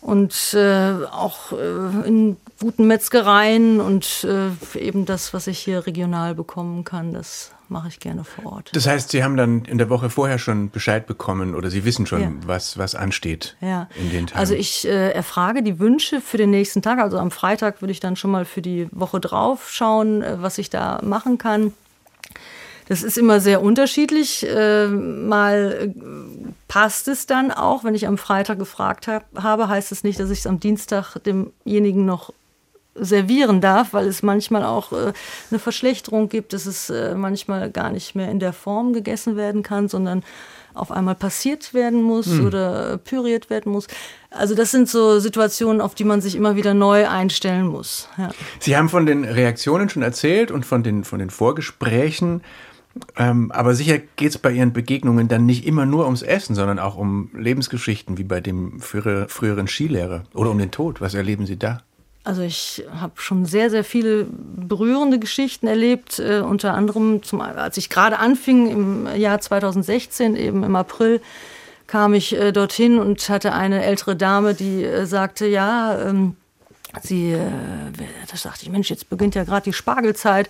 und 0.00 0.54
äh, 0.54 0.92
auch 1.10 1.52
äh, 1.52 2.06
in 2.06 2.36
guten 2.60 2.86
Metzgereien 2.86 3.80
und 3.80 4.24
äh, 4.24 4.78
eben 4.78 5.06
das, 5.06 5.34
was 5.34 5.46
ich 5.46 5.58
hier 5.58 5.86
regional 5.86 6.34
bekommen 6.34 6.84
kann, 6.84 7.14
das 7.14 7.50
mache 7.68 7.88
ich 7.88 8.00
gerne 8.00 8.24
vor 8.24 8.52
Ort. 8.52 8.70
Das 8.74 8.86
heißt, 8.86 9.10
Sie 9.10 9.22
haben 9.24 9.36
dann 9.36 9.64
in 9.64 9.78
der 9.78 9.90
Woche 9.90 10.10
vorher 10.10 10.38
schon 10.38 10.70
Bescheid 10.70 11.06
bekommen 11.06 11.54
oder 11.54 11.70
Sie 11.70 11.84
wissen 11.84 12.06
schon, 12.06 12.20
ja. 12.20 12.32
was, 12.46 12.78
was 12.78 12.94
ansteht 12.94 13.56
ja. 13.60 13.88
in 13.96 14.10
den 14.10 14.26
Tagen? 14.26 14.38
Also 14.38 14.54
ich 14.54 14.86
äh, 14.86 15.10
erfrage 15.10 15.62
die 15.62 15.78
Wünsche 15.78 16.20
für 16.20 16.36
den 16.36 16.50
nächsten 16.50 16.82
Tag. 16.82 16.98
Also 16.98 17.18
am 17.18 17.30
Freitag 17.30 17.82
würde 17.82 17.92
ich 17.92 18.00
dann 18.00 18.16
schon 18.16 18.30
mal 18.30 18.44
für 18.44 18.62
die 18.62 18.88
Woche 18.92 19.20
drauf 19.20 19.70
schauen, 19.70 20.22
äh, 20.22 20.40
was 20.40 20.58
ich 20.58 20.70
da 20.70 21.00
machen 21.02 21.38
kann. 21.38 21.72
Das 22.86 23.02
ist 23.02 23.16
immer 23.16 23.40
sehr 23.40 23.62
unterschiedlich. 23.62 24.46
Äh, 24.46 24.88
mal 24.88 25.94
äh, 25.94 26.00
passt 26.68 27.08
es 27.08 27.26
dann 27.26 27.50
auch, 27.50 27.84
wenn 27.84 27.94
ich 27.94 28.06
am 28.06 28.18
Freitag 28.18 28.58
gefragt 28.58 29.08
hab, 29.08 29.24
habe, 29.34 29.68
heißt 29.68 29.90
es 29.92 30.04
nicht, 30.04 30.20
dass 30.20 30.30
ich 30.30 30.40
es 30.40 30.46
am 30.46 30.60
Dienstag 30.60 31.16
demjenigen 31.24 32.04
noch 32.04 32.32
servieren 32.94 33.60
darf, 33.60 33.92
weil 33.92 34.06
es 34.06 34.22
manchmal 34.22 34.64
auch 34.64 34.92
äh, 34.92 35.12
eine 35.50 35.58
Verschlechterung 35.58 36.28
gibt, 36.28 36.52
dass 36.52 36.66
es 36.66 36.90
äh, 36.90 37.14
manchmal 37.14 37.70
gar 37.70 37.90
nicht 37.90 38.14
mehr 38.14 38.30
in 38.30 38.38
der 38.38 38.52
Form 38.52 38.92
gegessen 38.92 39.36
werden 39.36 39.62
kann, 39.62 39.88
sondern 39.88 40.22
auf 40.74 40.90
einmal 40.90 41.14
passiert 41.14 41.72
werden 41.72 42.02
muss 42.02 42.26
hm. 42.26 42.46
oder 42.46 42.98
püriert 42.98 43.48
werden 43.48 43.72
muss. 43.72 43.86
Also 44.30 44.54
das 44.54 44.72
sind 44.72 44.88
so 44.88 45.20
Situationen, 45.20 45.80
auf 45.80 45.94
die 45.94 46.04
man 46.04 46.20
sich 46.20 46.34
immer 46.34 46.56
wieder 46.56 46.74
neu 46.74 47.08
einstellen 47.08 47.66
muss. 47.66 48.08
Ja. 48.18 48.30
Sie 48.58 48.76
haben 48.76 48.88
von 48.88 49.06
den 49.06 49.24
Reaktionen 49.24 49.88
schon 49.88 50.02
erzählt 50.02 50.50
und 50.50 50.66
von 50.66 50.82
den, 50.82 51.04
von 51.04 51.20
den 51.20 51.30
Vorgesprächen. 51.30 52.42
Ähm, 53.16 53.50
aber 53.52 53.74
sicher 53.74 53.98
geht 53.98 54.30
es 54.30 54.38
bei 54.38 54.52
Ihren 54.52 54.72
Begegnungen 54.72 55.28
dann 55.28 55.46
nicht 55.46 55.64
immer 55.66 55.86
nur 55.86 56.04
ums 56.04 56.22
Essen, 56.22 56.54
sondern 56.54 56.78
auch 56.78 56.96
um 56.96 57.30
Lebensgeschichten, 57.36 58.18
wie 58.18 58.24
bei 58.24 58.40
dem 58.40 58.80
früheren 58.80 59.66
Skilehrer 59.68 60.24
oder 60.32 60.50
um 60.50 60.58
den 60.58 60.70
Tod. 60.70 61.00
Was 61.00 61.14
erleben 61.14 61.46
Sie 61.46 61.56
da? 61.56 61.82
Also 62.24 62.40
ich 62.40 62.82
habe 62.90 63.12
schon 63.16 63.44
sehr, 63.44 63.68
sehr 63.68 63.84
viele 63.84 64.26
berührende 64.30 65.18
Geschichten 65.18 65.66
erlebt, 65.66 66.18
äh, 66.18 66.40
unter 66.40 66.72
anderem, 66.72 67.22
zum, 67.22 67.42
als 67.42 67.76
ich 67.76 67.90
gerade 67.90 68.18
anfing 68.18 68.70
im 68.70 69.16
Jahr 69.16 69.40
2016, 69.40 70.34
eben 70.34 70.64
im 70.64 70.74
April, 70.74 71.20
kam 71.86 72.14
ich 72.14 72.34
äh, 72.34 72.50
dorthin 72.50 72.98
und 72.98 73.28
hatte 73.28 73.52
eine 73.52 73.84
ältere 73.84 74.16
Dame, 74.16 74.54
die 74.54 74.84
äh, 74.84 75.04
sagte, 75.04 75.46
ja, 75.46 76.00
ähm, 76.00 76.36
sie, 77.02 77.32
äh, 77.32 77.40
da 78.30 78.36
sagte 78.38 78.62
ich, 78.62 78.70
Mensch, 78.70 78.88
jetzt 78.88 79.10
beginnt 79.10 79.34
ja 79.34 79.44
gerade 79.44 79.64
die 79.64 79.74
Spargelzeit. 79.74 80.48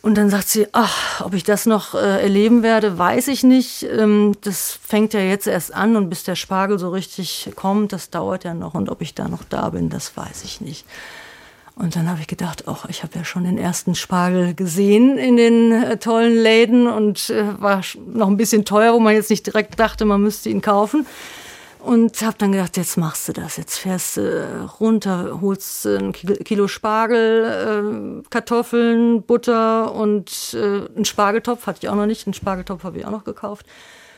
Und 0.00 0.16
dann 0.16 0.30
sagt 0.30 0.48
sie, 0.48 0.68
ach, 0.72 1.22
ob 1.24 1.34
ich 1.34 1.42
das 1.42 1.66
noch 1.66 1.94
äh, 1.94 2.22
erleben 2.22 2.62
werde, 2.62 2.98
weiß 2.98 3.28
ich 3.28 3.42
nicht. 3.42 3.82
Ähm, 3.82 4.36
das 4.42 4.78
fängt 4.80 5.12
ja 5.12 5.20
jetzt 5.20 5.46
erst 5.48 5.74
an 5.74 5.96
und 5.96 6.08
bis 6.08 6.22
der 6.22 6.36
Spargel 6.36 6.78
so 6.78 6.90
richtig 6.90 7.50
kommt, 7.56 7.92
das 7.92 8.10
dauert 8.10 8.44
ja 8.44 8.54
noch. 8.54 8.74
Und 8.74 8.90
ob 8.90 9.02
ich 9.02 9.14
da 9.14 9.28
noch 9.28 9.42
da 9.42 9.70
bin, 9.70 9.90
das 9.90 10.16
weiß 10.16 10.44
ich 10.44 10.60
nicht. 10.60 10.86
Und 11.74 11.94
dann 11.94 12.08
habe 12.08 12.20
ich 12.20 12.26
gedacht, 12.26 12.64
ach, 12.66 12.86
ich 12.88 13.02
habe 13.02 13.16
ja 13.16 13.24
schon 13.24 13.44
den 13.44 13.56
ersten 13.56 13.94
Spargel 13.94 14.54
gesehen 14.54 15.16
in 15.16 15.36
den 15.36 15.72
äh, 15.72 15.96
tollen 15.96 16.36
Läden 16.36 16.86
und 16.86 17.30
äh, 17.30 17.60
war 17.60 17.82
noch 18.12 18.28
ein 18.28 18.36
bisschen 18.36 18.64
teuer, 18.64 18.94
wo 18.94 19.00
man 19.00 19.14
jetzt 19.14 19.30
nicht 19.30 19.46
direkt 19.46 19.78
dachte, 19.78 20.04
man 20.04 20.20
müsste 20.20 20.48
ihn 20.48 20.60
kaufen. 20.60 21.06
Und 21.88 22.20
habe 22.20 22.36
dann 22.36 22.52
gedacht, 22.52 22.76
jetzt 22.76 22.98
machst 22.98 23.28
du 23.28 23.32
das. 23.32 23.56
Jetzt 23.56 23.78
fährst 23.78 24.18
du 24.18 24.68
runter, 24.78 25.40
holst 25.40 25.86
ein 25.86 26.12
Kilo 26.12 26.68
Spargel, 26.68 28.22
äh, 28.22 28.28
Kartoffeln, 28.28 29.22
Butter 29.22 29.94
und 29.94 30.54
äh, 30.54 30.86
einen 30.94 31.06
Spargeltopf. 31.06 31.66
Hatte 31.66 31.78
ich 31.80 31.88
auch 31.88 31.94
noch 31.94 32.04
nicht. 32.04 32.26
Einen 32.26 32.34
Spargeltopf 32.34 32.84
habe 32.84 32.98
ich 32.98 33.06
auch 33.06 33.10
noch 33.10 33.24
gekauft. 33.24 33.64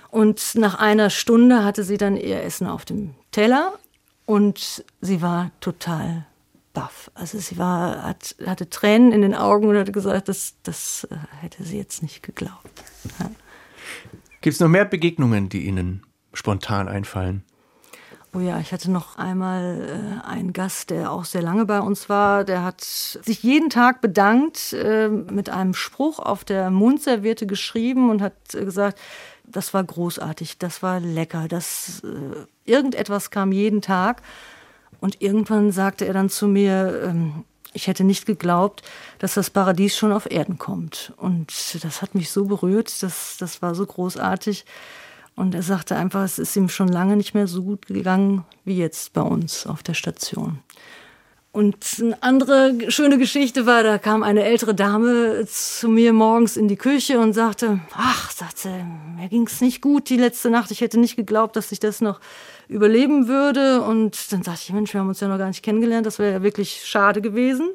Und 0.09 0.57
nach 0.57 0.81
einer 0.81 1.11
Stunde 1.11 1.63
hatte 1.63 1.85
sie 1.85 1.97
dann 1.97 2.17
ihr 2.17 2.43
Essen 2.43 2.67
auf 2.67 2.85
dem 2.85 3.15
Teller 3.31 3.75
und 4.27 4.85
sie 5.01 5.23
war 5.23 5.53
total 5.61 6.27
baff. 6.75 7.13
Also 7.15 7.39
sie 7.39 7.57
war, 7.57 8.03
hat, 8.03 8.35
hatte 8.45 8.69
Tränen 8.69 9.13
in 9.13 9.23
den 9.23 9.37
Augen 9.37 9.69
und 9.69 9.77
hat 9.77 9.93
gesagt, 9.93 10.29
das, 10.29 10.55
das 10.65 11.07
äh, 11.09 11.15
hätte 11.41 11.63
sie 11.63 11.79
jetzt 11.79 12.03
nicht 12.03 12.25
geglaubt. 12.25 12.83
Ja. 13.21 13.31
Gibt 14.41 14.55
es 14.55 14.61
noch 14.61 14.67
mehr 14.67 14.87
Begegnungen, 14.87 15.49
die 15.49 15.67
Ihnen 15.67 16.03
spontan 16.33 16.89
einfallen? 16.89 17.45
Oh 18.33 18.39
ja, 18.39 18.61
ich 18.61 18.73
hatte 18.73 18.93
noch 18.93 19.17
einmal 19.17 20.21
äh, 20.25 20.27
einen 20.27 20.53
Gast, 20.53 20.91
der 20.91 21.11
auch 21.11 21.25
sehr 21.25 21.43
lange 21.43 21.67
bei 21.67 21.81
uns 21.81 22.09
war. 22.09 22.45
Der 22.45 22.63
hat 22.63 22.81
sich 22.81 23.43
jeden 23.43 23.71
Tag 23.71 24.01
bedankt, 24.01 24.73
äh, 24.73 25.09
mit 25.09 25.51
einem 25.51 25.75
Spruch 25.75 26.21
auf 26.21 26.45
der 26.45 26.71
Mundserviette 26.71 27.47
geschrieben 27.47 28.09
und 28.09 28.23
hat 28.23 28.35
äh, 28.55 28.65
gesagt, 28.65 29.01
das 29.45 29.75
war 29.75 29.83
großartig, 29.83 30.59
das 30.59 30.81
war 30.81 31.01
lecker, 31.01 31.49
das 31.49 32.03
äh, 32.05 32.71
irgendetwas 32.71 33.33
kam 33.33 33.51
jeden 33.51 33.83
Tag. 33.83 34.23
Und 35.01 35.21
irgendwann 35.23 35.73
sagte 35.73 36.07
er 36.07 36.13
dann 36.13 36.31
zu 36.31 36.47
mir, 36.47 37.03
ähm, 37.07 37.45
ich 37.73 37.89
hätte 37.89 38.05
nicht 38.05 38.27
geglaubt, 38.27 38.83
dass 39.19 39.35
das 39.35 39.51
Paradies 39.51 39.97
schon 39.97 40.13
auf 40.13 40.31
Erden 40.31 40.57
kommt. 40.57 41.13
Und 41.17 41.53
das 41.83 42.01
hat 42.01 42.15
mich 42.15 42.31
so 42.31 42.45
berührt, 42.45 43.03
das, 43.03 43.37
das 43.39 43.61
war 43.61 43.75
so 43.75 43.87
großartig. 43.87 44.65
Und 45.37 45.55
er 45.55 45.63
sagte 45.63 45.97
einfach, 45.97 46.25
es 46.25 46.39
ist 46.39 46.57
ihm 46.57 46.69
schon 46.69 46.89
lange 46.89 47.17
nicht 47.17 47.35
mehr 47.35 47.47
so 47.47 47.63
gut 47.63 47.87
gegangen 47.87 48.45
wie 48.65 48.77
jetzt 48.77 49.13
bei 49.13 49.23
uns 49.23 49.67
auf 49.67 49.83
der 49.83 49.95
Station. 49.95 50.59
Und 51.53 51.77
eine 51.99 52.23
andere 52.23 52.93
schöne 52.93 53.19
Geschichte 53.19 53.67
war, 53.67 53.83
da 53.83 53.99
kam 53.99 54.23
eine 54.23 54.45
ältere 54.45 54.73
Dame 54.73 55.45
zu 55.49 55.89
mir 55.89 56.13
morgens 56.13 56.57
in 56.57 56.69
die 56.69 56.77
Küche 56.77 57.19
und 57.19 57.33
sagte, 57.33 57.81
ach, 57.93 58.31
sagte, 58.31 58.69
mir 59.17 59.29
ging 59.29 59.49
es 59.49 59.61
nicht 59.61 59.81
gut 59.81 60.11
die 60.11 60.17
letzte 60.17 60.49
Nacht. 60.49 60.71
Ich 60.71 60.81
hätte 60.81 61.01
nicht 61.01 61.17
geglaubt, 61.17 61.57
dass 61.57 61.73
ich 61.73 61.81
das 61.81 62.01
noch 62.01 62.21
überleben 62.69 63.27
würde. 63.27 63.83
Und 63.83 64.33
dann 64.33 64.45
sagte 64.45 64.61
ich, 64.63 64.73
Mensch, 64.73 64.95
wir 64.95 65.01
haben 65.01 65.09
uns 65.09 65.19
ja 65.19 65.27
noch 65.27 65.39
gar 65.39 65.49
nicht 65.49 65.65
kennengelernt. 65.65 66.07
Das 66.07 66.21
wäre 66.21 66.35
ja 66.35 66.43
wirklich 66.45 66.83
schade 66.85 67.21
gewesen. 67.21 67.71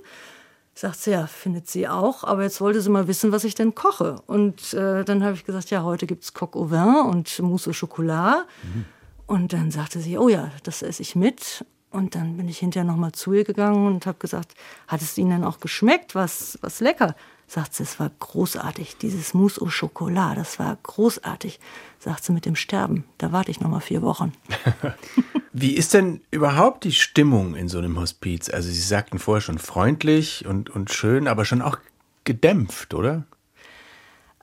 Sagt 0.77 0.99
sie, 0.99 1.11
ja, 1.11 1.25
findet 1.25 1.69
sie 1.69 1.87
auch, 1.87 2.25
aber 2.25 2.43
jetzt 2.43 2.59
wollte 2.59 2.81
sie 2.81 2.89
mal 2.89 3.07
wissen, 3.07 3.31
was 3.31 3.45
ich 3.45 3.55
denn 3.55 3.75
koche. 3.75 4.17
Und 4.27 4.73
äh, 4.73 5.05
dann 5.05 5.23
habe 5.23 5.33
ich 5.33 5.45
gesagt, 5.45 5.69
ja, 5.69 5.83
heute 5.83 6.05
gibt 6.05 6.25
es 6.25 6.33
Coq 6.33 6.57
au 6.57 6.69
vin 6.69 7.09
und 7.09 7.39
Mousse 7.39 7.69
au 7.69 7.73
Chocolat. 7.73 8.45
Mhm. 8.61 8.85
Und 9.25 9.53
dann 9.53 9.71
sagte 9.71 9.99
sie, 9.99 10.17
oh 10.17 10.27
ja, 10.27 10.51
das 10.63 10.81
esse 10.81 11.01
ich 11.01 11.15
mit. 11.15 11.65
Und 11.91 12.13
dann 12.15 12.35
bin 12.35 12.49
ich 12.49 12.57
hinterher 12.57 12.85
nochmal 12.85 13.13
zu 13.13 13.31
ihr 13.31 13.45
gegangen 13.45 13.87
und 13.87 14.05
habe 14.05 14.17
gesagt, 14.19 14.53
hat 14.89 15.01
es 15.01 15.17
Ihnen 15.17 15.29
denn 15.29 15.43
auch 15.45 15.61
geschmeckt? 15.61 16.13
Was, 16.13 16.59
was 16.61 16.81
lecker? 16.81 17.15
Sagt 17.47 17.75
sie, 17.75 17.83
es 17.83 17.99
war 17.99 18.11
großartig. 18.19 18.97
Dieses 18.97 19.33
Mousse 19.33 19.61
au 19.61 19.69
Chocolat, 19.69 20.37
das 20.37 20.57
war 20.57 20.77
großartig. 20.81 21.59
Sagt 21.99 22.23
sie 22.23 22.33
mit 22.33 22.45
dem 22.45 22.55
Sterben. 22.55 23.05
Da 23.17 23.31
warte 23.31 23.51
ich 23.51 23.59
noch 23.59 23.69
mal 23.69 23.81
vier 23.81 24.01
Wochen. 24.01 24.33
Wie 25.53 25.75
ist 25.75 25.93
denn 25.93 26.21
überhaupt 26.31 26.83
die 26.83 26.91
Stimmung 26.91 27.55
in 27.55 27.69
so 27.69 27.77
einem 27.77 27.99
Hospiz? 27.99 28.49
Also 28.49 28.69
Sie 28.69 28.81
sagten 28.81 29.19
vorher 29.19 29.41
schon 29.41 29.59
freundlich 29.59 30.45
und, 30.45 30.69
und 30.69 30.91
schön, 30.91 31.27
aber 31.27 31.45
schon 31.45 31.61
auch 31.61 31.77
gedämpft, 32.23 32.93
oder? 32.93 33.23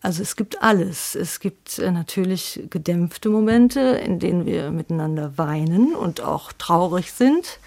Also 0.03 0.23
es 0.23 0.35
gibt 0.35 0.63
alles. 0.63 1.15
Es 1.15 1.39
gibt 1.39 1.79
äh, 1.79 1.93
natürlich 1.93 2.65
gedämpfte 2.71 3.29
Momente, 3.29 3.81
in 3.81 4.19
denen 4.19 4.47
wir 4.47 4.71
miteinander 4.71 5.39
weinen 5.39 5.95
und 5.95 6.21
auch 6.21 6.53
traurig 6.53 7.13
sind. 7.13 7.61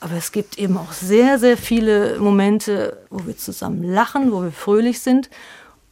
Aber 0.00 0.14
es 0.14 0.32
gibt 0.32 0.58
eben 0.58 0.76
auch 0.76 0.92
sehr, 0.92 1.38
sehr 1.38 1.56
viele 1.56 2.18
Momente, 2.18 2.98
wo 3.10 3.26
wir 3.26 3.36
zusammen 3.36 3.82
lachen, 3.82 4.32
wo 4.32 4.42
wir 4.42 4.52
fröhlich 4.52 5.00
sind. 5.00 5.30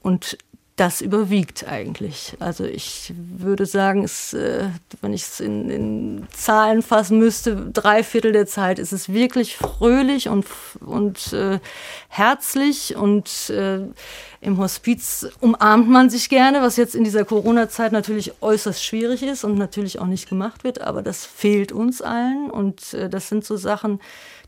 Und 0.02 0.36
das 0.76 1.00
überwiegt 1.00 1.68
eigentlich. 1.68 2.36
Also 2.40 2.64
ich 2.64 3.12
würde 3.16 3.64
sagen, 3.64 4.02
es, 4.02 4.32
äh, 4.32 4.70
wenn 5.00 5.12
ich 5.12 5.22
es 5.22 5.38
in, 5.38 5.70
in, 5.70 6.26
Zahlen 6.32 6.82
fassen 6.82 7.20
müsste, 7.20 7.70
drei 7.72 8.02
Viertel 8.02 8.32
der 8.32 8.46
Zeit 8.46 8.80
ist 8.80 8.92
es 8.92 9.12
wirklich 9.12 9.56
fröhlich 9.56 10.28
und, 10.28 10.46
und 10.80 11.32
äh, 11.32 11.60
herzlich 12.08 12.96
und 12.96 13.50
äh, 13.50 13.86
im 14.40 14.58
Hospiz 14.58 15.28
umarmt 15.40 15.88
man 15.88 16.10
sich 16.10 16.28
gerne, 16.28 16.60
was 16.60 16.76
jetzt 16.76 16.96
in 16.96 17.04
dieser 17.04 17.24
Corona-Zeit 17.24 17.92
natürlich 17.92 18.42
äußerst 18.42 18.82
schwierig 18.82 19.22
ist 19.22 19.44
und 19.44 19.56
natürlich 19.56 20.00
auch 20.00 20.06
nicht 20.06 20.28
gemacht 20.28 20.64
wird, 20.64 20.80
aber 20.80 21.02
das 21.02 21.24
fehlt 21.24 21.70
uns 21.70 22.02
allen 22.02 22.50
und 22.50 22.94
äh, 22.94 23.08
das 23.08 23.28
sind 23.28 23.44
so 23.44 23.56
Sachen, 23.56 24.00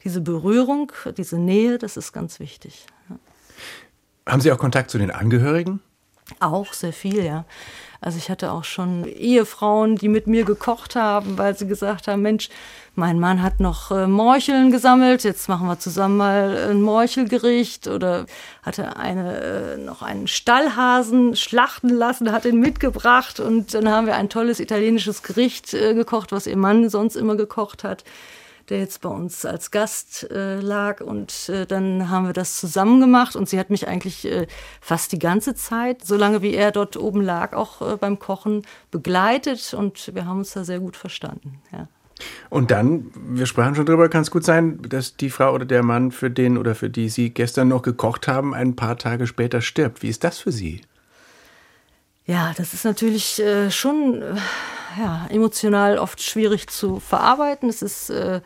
diese 0.03 0.21
Berührung, 0.21 0.91
diese 1.17 1.39
Nähe, 1.39 1.79
das 1.79 1.97
ist 1.97 2.13
ganz 2.13 2.41
wichtig. 2.41 2.87
Ja. 3.09 3.17
Haben 4.29 4.41
Sie 4.41 4.51
auch 4.51 4.59
Kontakt 4.59 4.91
zu 4.91 4.99
den 4.99 5.13
Angehörigen? 5.13 5.81
Auch 6.41 6.73
sehr 6.73 6.93
viel, 6.93 7.25
ja. 7.25 7.45
Also 8.01 8.19
ich 8.19 8.31
hatte 8.31 8.53
auch 8.53 8.65
schon 8.65 9.05
Ehefrauen, 9.05 9.97
die 9.97 10.09
mit 10.09 10.27
mir 10.27 10.45
gekocht 10.45 10.97
haben, 10.97 11.39
weil 11.39 11.57
sie 11.57 11.67
gesagt 11.67 12.09
haben, 12.09 12.23
Mensch, 12.23 12.51
mein 12.95 13.19
Mann 13.19 13.43
hat 13.43 13.61
noch 13.61 13.91
äh, 13.91 14.07
Morcheln 14.07 14.71
gesammelt, 14.71 15.25
jetzt 15.25 15.49
machen 15.49 15.67
wir 15.67 15.79
zusammen 15.79 16.17
mal 16.17 16.69
ein 16.71 16.83
Morchelgericht. 16.83 17.89
Oder 17.89 18.27
hatte 18.63 18.97
eine, 18.97 19.41
äh, 19.41 19.77
noch 19.79 20.03
einen 20.03 20.29
Stallhasen 20.29 21.37
schlachten 21.37 21.91
lassen, 21.91 22.33
hat 22.33 22.45
ihn 22.45 22.61
mitgebracht. 22.61 23.41
Und 23.41 23.75
dann 23.75 23.89
haben 23.89 24.07
wir 24.07 24.17
ein 24.17 24.29
tolles 24.29 24.61
italienisches 24.61 25.23
Gericht 25.23 25.75
äh, 25.75 25.95
gekocht, 25.95 26.33
was 26.33 26.47
ihr 26.47 26.57
Mann 26.57 26.89
sonst 26.89 27.17
immer 27.17 27.37
gekocht 27.37 27.85
hat 27.85 28.05
der 28.71 28.81
jetzt 28.81 29.01
bei 29.01 29.09
uns 29.09 29.45
als 29.45 29.71
Gast 29.71 30.31
äh, 30.31 30.61
lag. 30.61 31.01
Und 31.01 31.49
äh, 31.49 31.67
dann 31.67 32.11
haben 32.11 32.27
wir 32.27 32.33
das 32.33 32.59
zusammen 32.59 33.01
gemacht. 33.01 33.37
Und 33.37 33.49
sie 33.49 33.59
hat 33.59 33.71
mich 33.71 33.89
eigentlich 33.89 34.25
äh, 34.25 34.47
fast 34.81 35.13
die 35.13 35.19
ganze 35.19 35.55
Zeit, 35.55 36.05
solange 36.05 36.43
wie 36.43 36.55
er 36.55 36.73
dort 36.73 36.97
oben 36.97 37.21
lag, 37.21 37.53
auch 37.53 37.83
äh, 37.83 37.97
beim 37.97 38.19
Kochen 38.19 38.63
begleitet. 38.91 39.75
Und 39.75 40.15
wir 40.15 40.27
haben 40.27 40.39
uns 40.39 40.53
da 40.53 40.65
sehr 40.65 40.81
gut 40.81 40.97
verstanden. 40.97 41.61
Ja. 41.73 41.89
Und 42.49 42.71
dann, 42.71 43.11
wir 43.15 43.47
sprachen 43.47 43.75
schon 43.75 43.87
drüber, 43.87 44.09
kann 44.09 44.23
es 44.23 44.31
gut 44.31 44.45
sein, 44.45 44.81
dass 44.89 45.17
die 45.17 45.31
Frau 45.31 45.53
oder 45.53 45.67
der 45.67 45.83
Mann, 45.83 46.13
für 46.13 46.31
den 46.31 46.57
oder 46.57 46.75
für 46.75 46.89
die 46.89 47.09
Sie 47.09 47.31
gestern 47.31 47.69
noch 47.69 47.83
gekocht 47.83 48.27
haben, 48.29 48.55
ein 48.55 48.77
paar 48.77 48.97
Tage 48.97 49.27
später 49.27 49.61
stirbt. 49.61 50.03
Wie 50.03 50.09
ist 50.09 50.25
das 50.25 50.39
für 50.39 50.53
Sie? 50.53 50.81
Ja, 52.27 52.53
das 52.57 52.75
ist 52.75 52.85
natürlich 52.85 53.41
äh, 53.41 53.71
schon 53.71 54.21
äh, 54.21 54.35
ja, 54.99 55.27
emotional 55.31 55.99
oft 55.99 56.21
schwierig 56.21 56.69
zu 56.69 56.99
verarbeiten. 56.99 57.69
Es 57.69 57.83
ist, 57.83 58.11
äh, 58.11 58.41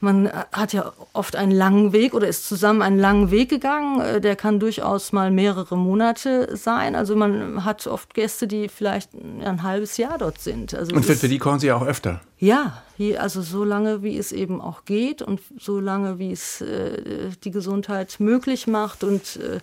man 0.00 0.30
hat 0.52 0.74
ja 0.74 0.92
oft 1.14 1.34
einen 1.34 1.52
langen 1.52 1.94
Weg 1.94 2.12
oder 2.12 2.28
ist 2.28 2.46
zusammen 2.46 2.82
einen 2.82 2.98
langen 2.98 3.30
Weg 3.30 3.48
gegangen. 3.48 4.02
Äh, 4.02 4.20
der 4.20 4.36
kann 4.36 4.60
durchaus 4.60 5.12
mal 5.12 5.30
mehrere 5.30 5.78
Monate 5.78 6.54
sein. 6.58 6.94
Also 6.94 7.16
man 7.16 7.64
hat 7.64 7.86
oft 7.86 8.12
Gäste, 8.12 8.46
die 8.46 8.68
vielleicht 8.68 9.14
ein 9.14 9.62
halbes 9.62 9.96
Jahr 9.96 10.18
dort 10.18 10.38
sind. 10.38 10.74
Also 10.74 10.94
und 10.94 11.06
für, 11.06 11.16
für 11.16 11.28
die 11.28 11.38
kochen 11.38 11.58
Sie 11.58 11.72
auch 11.72 11.86
öfter? 11.86 12.20
Ja, 12.38 12.82
also 13.18 13.40
so 13.40 13.64
lange, 13.64 14.02
wie 14.02 14.18
es 14.18 14.30
eben 14.30 14.60
auch 14.60 14.84
geht 14.84 15.22
und 15.22 15.40
so 15.58 15.80
lange, 15.80 16.18
wie 16.18 16.32
es 16.32 16.60
äh, 16.60 17.30
die 17.44 17.50
Gesundheit 17.50 18.16
möglich 18.18 18.66
macht 18.66 19.04
und 19.04 19.36
äh, 19.36 19.60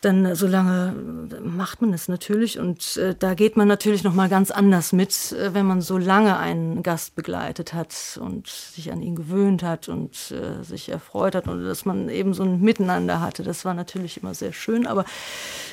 dann 0.00 0.34
so 0.34 0.46
lange 0.46 0.94
macht 1.42 1.82
man 1.82 1.92
es 1.92 2.08
natürlich 2.08 2.58
und 2.58 2.96
äh, 2.96 3.14
da 3.18 3.34
geht 3.34 3.56
man 3.56 3.68
natürlich 3.68 4.02
noch 4.02 4.14
mal 4.14 4.28
ganz 4.28 4.50
anders 4.50 4.92
mit, 4.92 5.32
äh, 5.32 5.52
wenn 5.52 5.66
man 5.66 5.82
so 5.82 5.98
lange 5.98 6.38
einen 6.38 6.82
Gast 6.82 7.14
begleitet 7.14 7.74
hat 7.74 8.18
und 8.20 8.46
sich 8.46 8.90
an 8.92 9.02
ihn 9.02 9.14
gewöhnt 9.14 9.62
hat 9.62 9.88
und 9.88 10.32
äh, 10.32 10.62
sich 10.64 10.88
erfreut 10.88 11.34
hat 11.34 11.48
und 11.48 11.64
dass 11.64 11.84
man 11.84 12.08
eben 12.08 12.32
so 12.32 12.42
ein 12.42 12.60
Miteinander 12.60 13.20
hatte. 13.20 13.42
Das 13.42 13.64
war 13.64 13.74
natürlich 13.74 14.22
immer 14.22 14.32
sehr 14.32 14.52
schön, 14.52 14.86
aber 14.86 15.04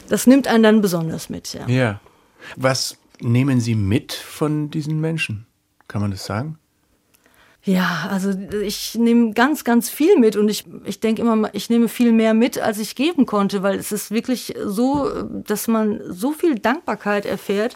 das 0.09 0.27
nimmt 0.27 0.47
einen 0.47 0.63
dann 0.63 0.81
besonders 0.81 1.29
mit. 1.29 1.53
Ja. 1.53 1.67
ja. 1.67 1.99
Was 2.55 2.97
nehmen 3.21 3.61
Sie 3.61 3.75
mit 3.75 4.13
von 4.13 4.69
diesen 4.69 4.99
Menschen? 4.99 5.45
Kann 5.87 6.01
man 6.01 6.11
das 6.11 6.25
sagen? 6.25 6.59
Ja, 7.63 8.07
also 8.09 8.31
ich 8.61 8.95
nehme 8.95 9.33
ganz, 9.33 9.65
ganz 9.65 9.89
viel 9.89 10.17
mit 10.17 10.37
und 10.37 10.47
ich, 10.47 10.65
ich 10.85 11.01
denke 11.01 11.21
immer, 11.21 11.49
ich 11.53 11.69
nehme 11.69 11.89
viel 11.89 12.13
mehr 12.13 12.33
mit, 12.33 12.59
als 12.59 12.79
ich 12.79 12.95
geben 12.95 13.25
konnte, 13.25 13.61
weil 13.61 13.77
es 13.77 13.91
ist 13.91 14.09
wirklich 14.09 14.55
so, 14.63 15.11
dass 15.23 15.67
man 15.67 16.01
so 16.07 16.31
viel 16.31 16.59
Dankbarkeit 16.59 17.25
erfährt, 17.25 17.75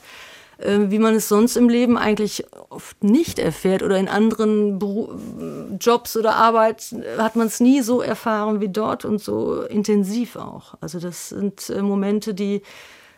äh, 0.60 0.78
wie 0.90 1.00
man 1.00 1.16
es 1.16 1.28
sonst 1.28 1.58
im 1.58 1.68
Leben 1.68 1.98
eigentlich 1.98 2.46
oft 2.70 3.04
nicht 3.04 3.38
erfährt 3.38 3.84
oder 3.84 3.98
in 3.98 4.08
anderen 4.08 4.80
Beru 4.80 5.10
Jobs 5.78 6.16
oder 6.16 6.36
Arbeit 6.36 6.96
hat 7.18 7.36
man 7.36 7.48
es 7.48 7.60
nie 7.60 7.82
so 7.82 8.02
erfahren 8.02 8.62
wie 8.62 8.70
dort 8.70 9.04
und 9.04 9.20
so 9.20 9.64
intensiv 9.64 10.38
auch. 10.38 10.76
Also 10.80 11.00
das 11.00 11.30
sind 11.30 11.70
äh, 11.70 11.82
Momente, 11.82 12.34
die 12.34 12.62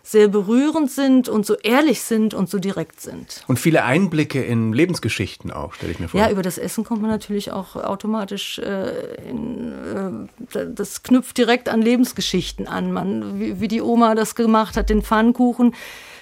sehr 0.05 0.27
berührend 0.27 0.91
sind 0.91 1.29
und 1.29 1.45
so 1.45 1.55
ehrlich 1.55 2.01
sind 2.01 2.33
und 2.33 2.49
so 2.49 2.59
direkt 2.59 2.99
sind. 2.99 3.43
Und 3.47 3.57
viele 3.57 3.85
Einblicke 3.85 4.43
in 4.43 4.73
Lebensgeschichten 4.73 5.49
auch, 5.49 5.73
stelle 5.73 5.93
ich 5.93 5.99
mir 5.99 6.09
vor. 6.09 6.19
Ja, 6.19 6.29
über 6.29 6.41
das 6.41 6.57
Essen 6.57 6.83
kommt 6.83 7.01
man 7.01 7.09
natürlich 7.09 7.51
auch 7.51 7.77
automatisch 7.77 8.59
äh, 8.59 9.15
in, 9.29 10.27
äh, 10.53 10.67
das 10.75 11.03
knüpft 11.03 11.37
direkt 11.37 11.69
an 11.69 11.81
Lebensgeschichten 11.81 12.67
an. 12.67 12.91
Man, 12.91 13.39
wie, 13.39 13.61
wie 13.61 13.69
die 13.69 13.81
Oma 13.81 14.13
das 14.13 14.35
gemacht 14.35 14.75
hat, 14.75 14.89
den 14.89 15.01
Pfannkuchen. 15.01 15.73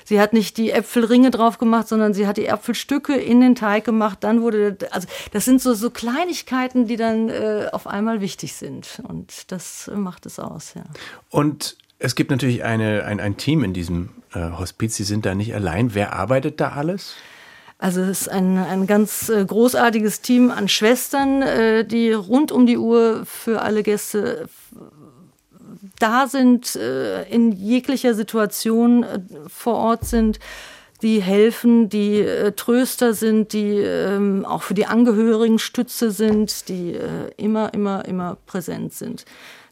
Sie 0.06 0.20
hat 0.20 0.34
nicht 0.34 0.58
die 0.58 0.72
Äpfelringe 0.72 1.32
drauf 1.32 1.58
gemacht, 1.58 1.88
sondern 1.88 2.14
sie 2.14 2.28
hat 2.28 2.38
die 2.38 2.46
Äpfelstücke 2.46 3.16
in 3.16 3.42
den 3.42 3.56
Teig 3.56 3.84
gemacht. 3.84 4.20
Dann 4.22 4.42
wurde, 4.42 4.78
also 4.92 5.08
das 5.32 5.46
sind 5.46 5.60
so, 5.60 5.74
so 5.74 5.90
Kleinigkeiten, 5.90 6.86
die 6.86 6.98
dann 6.98 7.30
äh, 7.30 7.68
auf 7.72 7.88
einmal 7.88 8.22
wichtig 8.22 8.54
sind. 8.54 9.02
Und 9.08 9.52
das 9.52 9.90
macht 9.94 10.28
es 10.28 10.38
aus, 10.38 10.74
ja. 10.76 10.84
Und 11.30 11.78
es 12.02 12.16
gibt 12.16 12.32
natürlich 12.32 12.64
eine, 12.64 13.06
ein, 13.06 13.20
ein 13.20 13.38
Team 13.38 13.64
in 13.64 13.74
diesem 13.74 14.10
äh, 14.34 14.40
Hospiz. 14.58 14.96
Sie 14.96 15.04
sind 15.04 15.26
da 15.26 15.36
nicht 15.36 15.54
allein. 15.54 15.94
Wer 15.94 16.14
arbeitet 16.14 16.60
da 16.60 16.70
alles? 16.70 17.14
Also 17.78 18.02
es 18.02 18.22
ist 18.22 18.30
ein, 18.30 18.58
ein 18.58 18.88
ganz 18.88 19.30
äh, 19.30 19.44
großartiges 19.46 20.22
Team 20.22 20.52
an 20.52 20.68
Schwestern, 20.68 21.42
äh, 21.42 21.86
die 21.86 22.12
rund 22.12 22.52
um 22.52 22.66
die 22.66 22.78
Uhr 22.78 23.24
für 23.26 23.62
alle 23.62 23.84
Gäste 23.84 24.50
da 26.00 26.28
sind, 26.28 26.76
äh, 26.76 27.24
in 27.30 27.52
jeglicher 27.52 28.14
Situation 28.14 29.04
äh, 29.04 29.20
vor 29.48 29.76
Ort 29.76 30.06
sind, 30.06 30.40
die 31.02 31.22
helfen, 31.22 31.90
die 31.90 32.20
äh, 32.20 32.52
Tröster 32.52 33.14
sind, 33.14 33.54
die 33.54 33.78
ähm, 33.78 34.46
auch 34.46 34.64
für 34.64 34.74
die 34.74 34.86
Angehörigen 34.86 35.60
Stütze 35.60 36.12
sind, 36.12 36.70
die 36.70 36.98
immer, 37.38 37.74
immer, 37.74 38.06
immer 38.06 38.38
präsent 38.46 38.94
sind. 38.94 39.26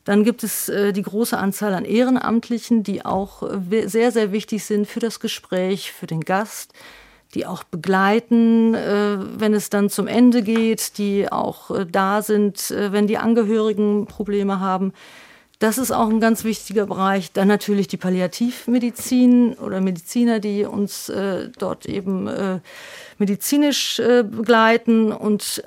Dann 0.05 0.23
gibt 0.23 0.43
es 0.43 0.69
äh, 0.69 0.93
die 0.93 1.03
große 1.03 1.37
Anzahl 1.37 1.73
an 1.73 1.85
Ehrenamtlichen, 1.85 2.83
die 2.83 3.05
auch 3.05 3.43
äh, 3.43 3.87
sehr, 3.87 4.11
sehr 4.11 4.31
wichtig 4.31 4.63
sind 4.63 4.87
für 4.87 4.99
das 4.99 5.19
Gespräch, 5.19 5.91
für 5.91 6.07
den 6.07 6.21
Gast, 6.21 6.73
die 7.33 7.45
auch 7.45 7.63
begleiten, 7.63 8.73
äh, 8.73 9.17
wenn 9.37 9.53
es 9.53 9.69
dann 9.69 9.89
zum 9.89 10.07
Ende 10.07 10.41
geht, 10.41 10.97
die 10.97 11.31
auch 11.31 11.69
äh, 11.71 11.85
da 11.85 12.21
sind, 12.21 12.71
äh, 12.71 12.91
wenn 12.91 13.07
die 13.07 13.17
Angehörigen 13.17 14.07
Probleme 14.07 14.59
haben. 14.59 14.93
Das 15.59 15.77
ist 15.77 15.91
auch 15.91 16.09
ein 16.09 16.21
ganz 16.21 16.45
wichtiger 16.45 16.85
Bereich. 16.85 17.33
Dann 17.33 17.49
natürlich 17.49 17.89
die 17.89 17.97
Palliativmedizin 17.97 19.55
oder 19.55 19.81
Mediziner, 19.81 20.39
die 20.39 20.63
uns 20.63 21.09
äh, 21.09 21.49
dort 21.59 21.85
eben 21.85 22.29
medizinisch 23.17 23.97
begleiten 23.97 25.11
und 25.11 25.61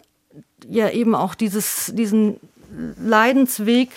ja 0.67 0.89
eben 0.89 1.15
auch 1.15 1.35
dieses, 1.35 1.93
diesen 1.95 2.41
Leidensweg 2.99 3.91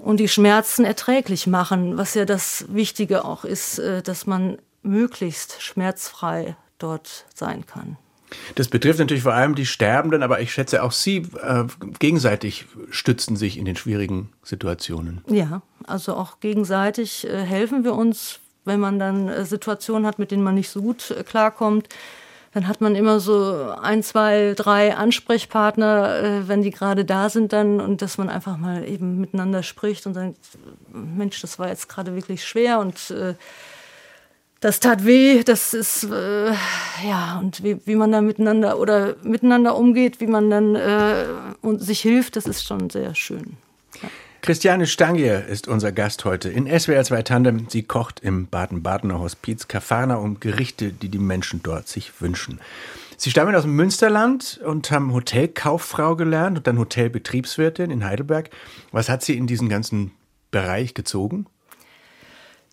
und 0.00 0.18
die 0.18 0.28
Schmerzen 0.28 0.84
erträglich 0.84 1.46
machen, 1.46 1.96
was 1.96 2.14
ja 2.14 2.24
das 2.24 2.66
Wichtige 2.68 3.24
auch 3.24 3.44
ist, 3.44 3.78
äh, 3.78 4.02
dass 4.02 4.26
man 4.26 4.58
möglichst 4.82 5.62
schmerzfrei 5.62 6.56
dort 6.78 7.26
sein 7.34 7.66
kann. 7.66 7.96
Das 8.54 8.68
betrifft 8.68 9.00
natürlich 9.00 9.24
vor 9.24 9.34
allem 9.34 9.54
die 9.54 9.66
Sterbenden, 9.66 10.22
aber 10.22 10.40
ich 10.40 10.52
schätze 10.52 10.82
auch 10.82 10.92
Sie 10.92 11.26
äh, 11.42 11.64
gegenseitig 11.98 12.66
stützen 12.90 13.36
sich 13.36 13.58
in 13.58 13.64
den 13.64 13.76
schwierigen 13.76 14.30
Situationen. 14.42 15.22
Ja, 15.28 15.62
also 15.86 16.14
auch 16.14 16.40
gegenseitig 16.40 17.26
äh, 17.26 17.42
helfen 17.42 17.84
wir 17.84 17.94
uns, 17.94 18.38
wenn 18.64 18.80
man 18.80 18.98
dann 18.98 19.28
äh, 19.28 19.44
Situationen 19.44 20.06
hat, 20.06 20.18
mit 20.18 20.30
denen 20.30 20.44
man 20.44 20.54
nicht 20.54 20.70
so 20.70 20.80
gut 20.80 21.10
äh, 21.10 21.24
klarkommt 21.24 21.88
dann 22.52 22.66
hat 22.66 22.80
man 22.80 22.96
immer 22.96 23.20
so 23.20 23.70
ein, 23.80 24.02
zwei, 24.02 24.54
drei 24.56 24.96
Ansprechpartner, 24.96 26.22
äh, 26.22 26.48
wenn 26.48 26.62
die 26.62 26.70
gerade 26.70 27.04
da 27.04 27.28
sind 27.28 27.52
dann 27.52 27.80
und 27.80 28.02
dass 28.02 28.18
man 28.18 28.28
einfach 28.28 28.56
mal 28.56 28.86
eben 28.88 29.20
miteinander 29.20 29.62
spricht 29.62 30.06
und 30.06 30.14
sagt, 30.14 30.36
Mensch, 30.92 31.40
das 31.40 31.58
war 31.58 31.68
jetzt 31.68 31.88
gerade 31.88 32.14
wirklich 32.14 32.44
schwer 32.44 32.80
und 32.80 33.10
äh, 33.10 33.34
das 34.60 34.78
tat 34.80 35.06
weh, 35.06 35.42
das 35.42 35.72
ist 35.72 36.04
äh, 36.04 36.52
ja 37.06 37.38
und 37.40 37.62
wie, 37.62 37.78
wie 37.86 37.94
man 37.94 38.12
da 38.12 38.20
miteinander 38.20 38.78
oder 38.78 39.14
miteinander 39.22 39.76
umgeht, 39.76 40.20
wie 40.20 40.26
man 40.26 40.50
dann 40.50 40.74
äh, 40.74 41.26
und 41.62 41.80
sich 41.80 42.00
hilft, 42.00 42.36
das 42.36 42.46
ist 42.46 42.64
schon 42.64 42.90
sehr 42.90 43.14
schön. 43.14 43.56
Christiane 44.42 44.86
Stangier 44.86 45.44
ist 45.46 45.68
unser 45.68 45.92
Gast 45.92 46.24
heute 46.24 46.48
in 46.48 46.66
SWR 46.66 47.04
2 47.04 47.22
Tandem. 47.22 47.66
Sie 47.68 47.82
kocht 47.82 48.20
im 48.20 48.46
Baden-Badener 48.46 49.20
Hospiz 49.20 49.68
Kafana 49.68 50.14
um 50.14 50.40
Gerichte, 50.40 50.92
die 50.92 51.10
die 51.10 51.18
Menschen 51.18 51.62
dort 51.62 51.88
sich 51.88 52.22
wünschen. 52.22 52.58
Sie 53.18 53.30
stammen 53.30 53.54
aus 53.54 53.64
dem 53.64 53.76
Münsterland 53.76 54.58
und 54.64 54.90
haben 54.90 55.12
Hotelkauffrau 55.12 56.16
gelernt 56.16 56.56
und 56.56 56.66
dann 56.66 56.78
Hotelbetriebswirtin 56.78 57.90
in 57.90 58.02
Heidelberg. 58.02 58.48
Was 58.92 59.10
hat 59.10 59.22
Sie 59.22 59.36
in 59.36 59.46
diesen 59.46 59.68
ganzen 59.68 60.12
Bereich 60.50 60.94
gezogen? 60.94 61.46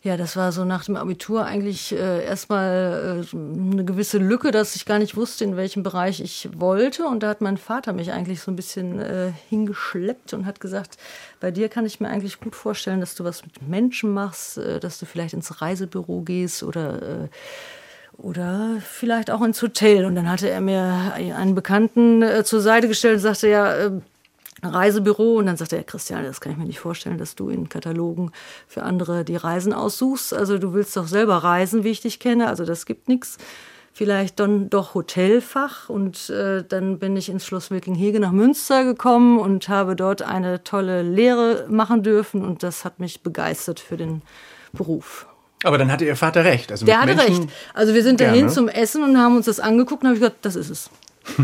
Ja, 0.07 0.15
das 0.15 0.37
war 0.37 0.53
so 0.53 0.63
nach 0.63 0.85
dem 0.85 0.95
Abitur 0.95 1.45
eigentlich 1.45 1.91
äh, 1.91 2.23
erstmal 2.23 3.25
äh, 3.33 3.35
eine 3.35 3.83
gewisse 3.83 4.19
Lücke, 4.19 4.51
dass 4.51 4.77
ich 4.77 4.85
gar 4.85 4.99
nicht 4.99 5.17
wusste, 5.17 5.43
in 5.43 5.57
welchem 5.57 5.83
Bereich 5.83 6.21
ich 6.21 6.47
wollte. 6.53 7.03
Und 7.03 7.23
da 7.23 7.27
hat 7.27 7.41
mein 7.41 7.57
Vater 7.57 7.91
mich 7.91 8.13
eigentlich 8.13 8.39
so 8.39 8.49
ein 8.49 8.55
bisschen 8.55 9.01
äh, 9.01 9.33
hingeschleppt 9.49 10.31
und 10.31 10.45
hat 10.45 10.61
gesagt, 10.61 10.95
bei 11.41 11.51
dir 11.51 11.67
kann 11.67 11.85
ich 11.85 11.99
mir 11.99 12.07
eigentlich 12.07 12.39
gut 12.39 12.55
vorstellen, 12.55 13.01
dass 13.01 13.15
du 13.15 13.25
was 13.25 13.43
mit 13.43 13.67
Menschen 13.67 14.13
machst, 14.13 14.57
äh, 14.57 14.79
dass 14.79 14.97
du 14.97 15.05
vielleicht 15.05 15.33
ins 15.33 15.61
Reisebüro 15.61 16.21
gehst 16.21 16.63
oder 16.63 17.01
äh, 17.01 17.27
oder 18.17 18.77
vielleicht 18.79 19.29
auch 19.29 19.41
ins 19.41 19.61
Hotel. 19.61 20.05
Und 20.05 20.15
dann 20.15 20.29
hatte 20.29 20.49
er 20.49 20.61
mir 20.61 21.13
einen 21.15 21.53
Bekannten 21.53 22.21
äh, 22.23 22.45
zur 22.45 22.61
Seite 22.61 22.87
gestellt 22.87 23.15
und 23.15 23.21
sagte, 23.21 23.49
ja, 23.49 23.75
äh, 23.75 23.91
Reisebüro. 24.63 25.37
Und 25.37 25.45
dann 25.45 25.57
sagte 25.57 25.77
er, 25.77 25.83
Christian, 25.83 26.23
das 26.23 26.41
kann 26.41 26.51
ich 26.51 26.57
mir 26.57 26.65
nicht 26.65 26.79
vorstellen, 26.79 27.17
dass 27.17 27.35
du 27.35 27.49
in 27.49 27.69
Katalogen 27.69 28.31
für 28.67 28.83
andere 28.83 29.23
die 29.23 29.35
Reisen 29.35 29.73
aussuchst. 29.73 30.33
Also 30.33 30.57
du 30.57 30.73
willst 30.73 30.95
doch 30.97 31.07
selber 31.07 31.37
reisen, 31.37 31.83
wie 31.83 31.89
ich 31.89 32.01
dich 32.01 32.19
kenne. 32.19 32.47
Also 32.47 32.65
das 32.65 32.85
gibt 32.85 33.07
nichts. 33.07 33.37
Vielleicht 33.93 34.39
dann 34.39 34.69
doch 34.69 34.93
Hotelfach. 34.93 35.89
Und 35.89 36.29
äh, 36.29 36.63
dann 36.67 36.99
bin 36.99 37.17
ich 37.17 37.29
ins 37.29 37.45
Schloss 37.45 37.71
Wilkinghege 37.71 38.19
nach 38.19 38.31
Münster 38.31 38.83
gekommen 38.83 39.39
und 39.39 39.69
habe 39.69 39.95
dort 39.95 40.21
eine 40.21 40.63
tolle 40.63 41.01
Lehre 41.01 41.65
machen 41.69 42.03
dürfen. 42.03 42.45
Und 42.45 42.63
das 42.63 42.85
hat 42.85 42.99
mich 42.99 43.23
begeistert 43.23 43.79
für 43.79 43.97
den 43.97 44.21
Beruf. 44.73 45.27
Aber 45.63 45.77
dann 45.77 45.91
hatte 45.91 46.05
Ihr 46.05 46.15
Vater 46.15 46.45
recht. 46.45 46.71
Also 46.71 46.85
Der 46.85 47.01
hatte 47.01 47.15
Menschen 47.15 47.45
recht. 47.45 47.55
Also 47.73 47.93
wir 47.95 48.03
sind 48.03 48.21
dahin 48.21 48.49
zum 48.49 48.67
Essen 48.67 49.03
und 49.03 49.17
haben 49.17 49.37
uns 49.37 49.47
das 49.47 49.59
angeguckt 49.59 50.03
und 50.03 50.09
habe 50.09 50.15
ich 50.15 50.21
gesagt, 50.21 50.45
das 50.45 50.55
ist 50.55 50.69
es. 50.69 50.89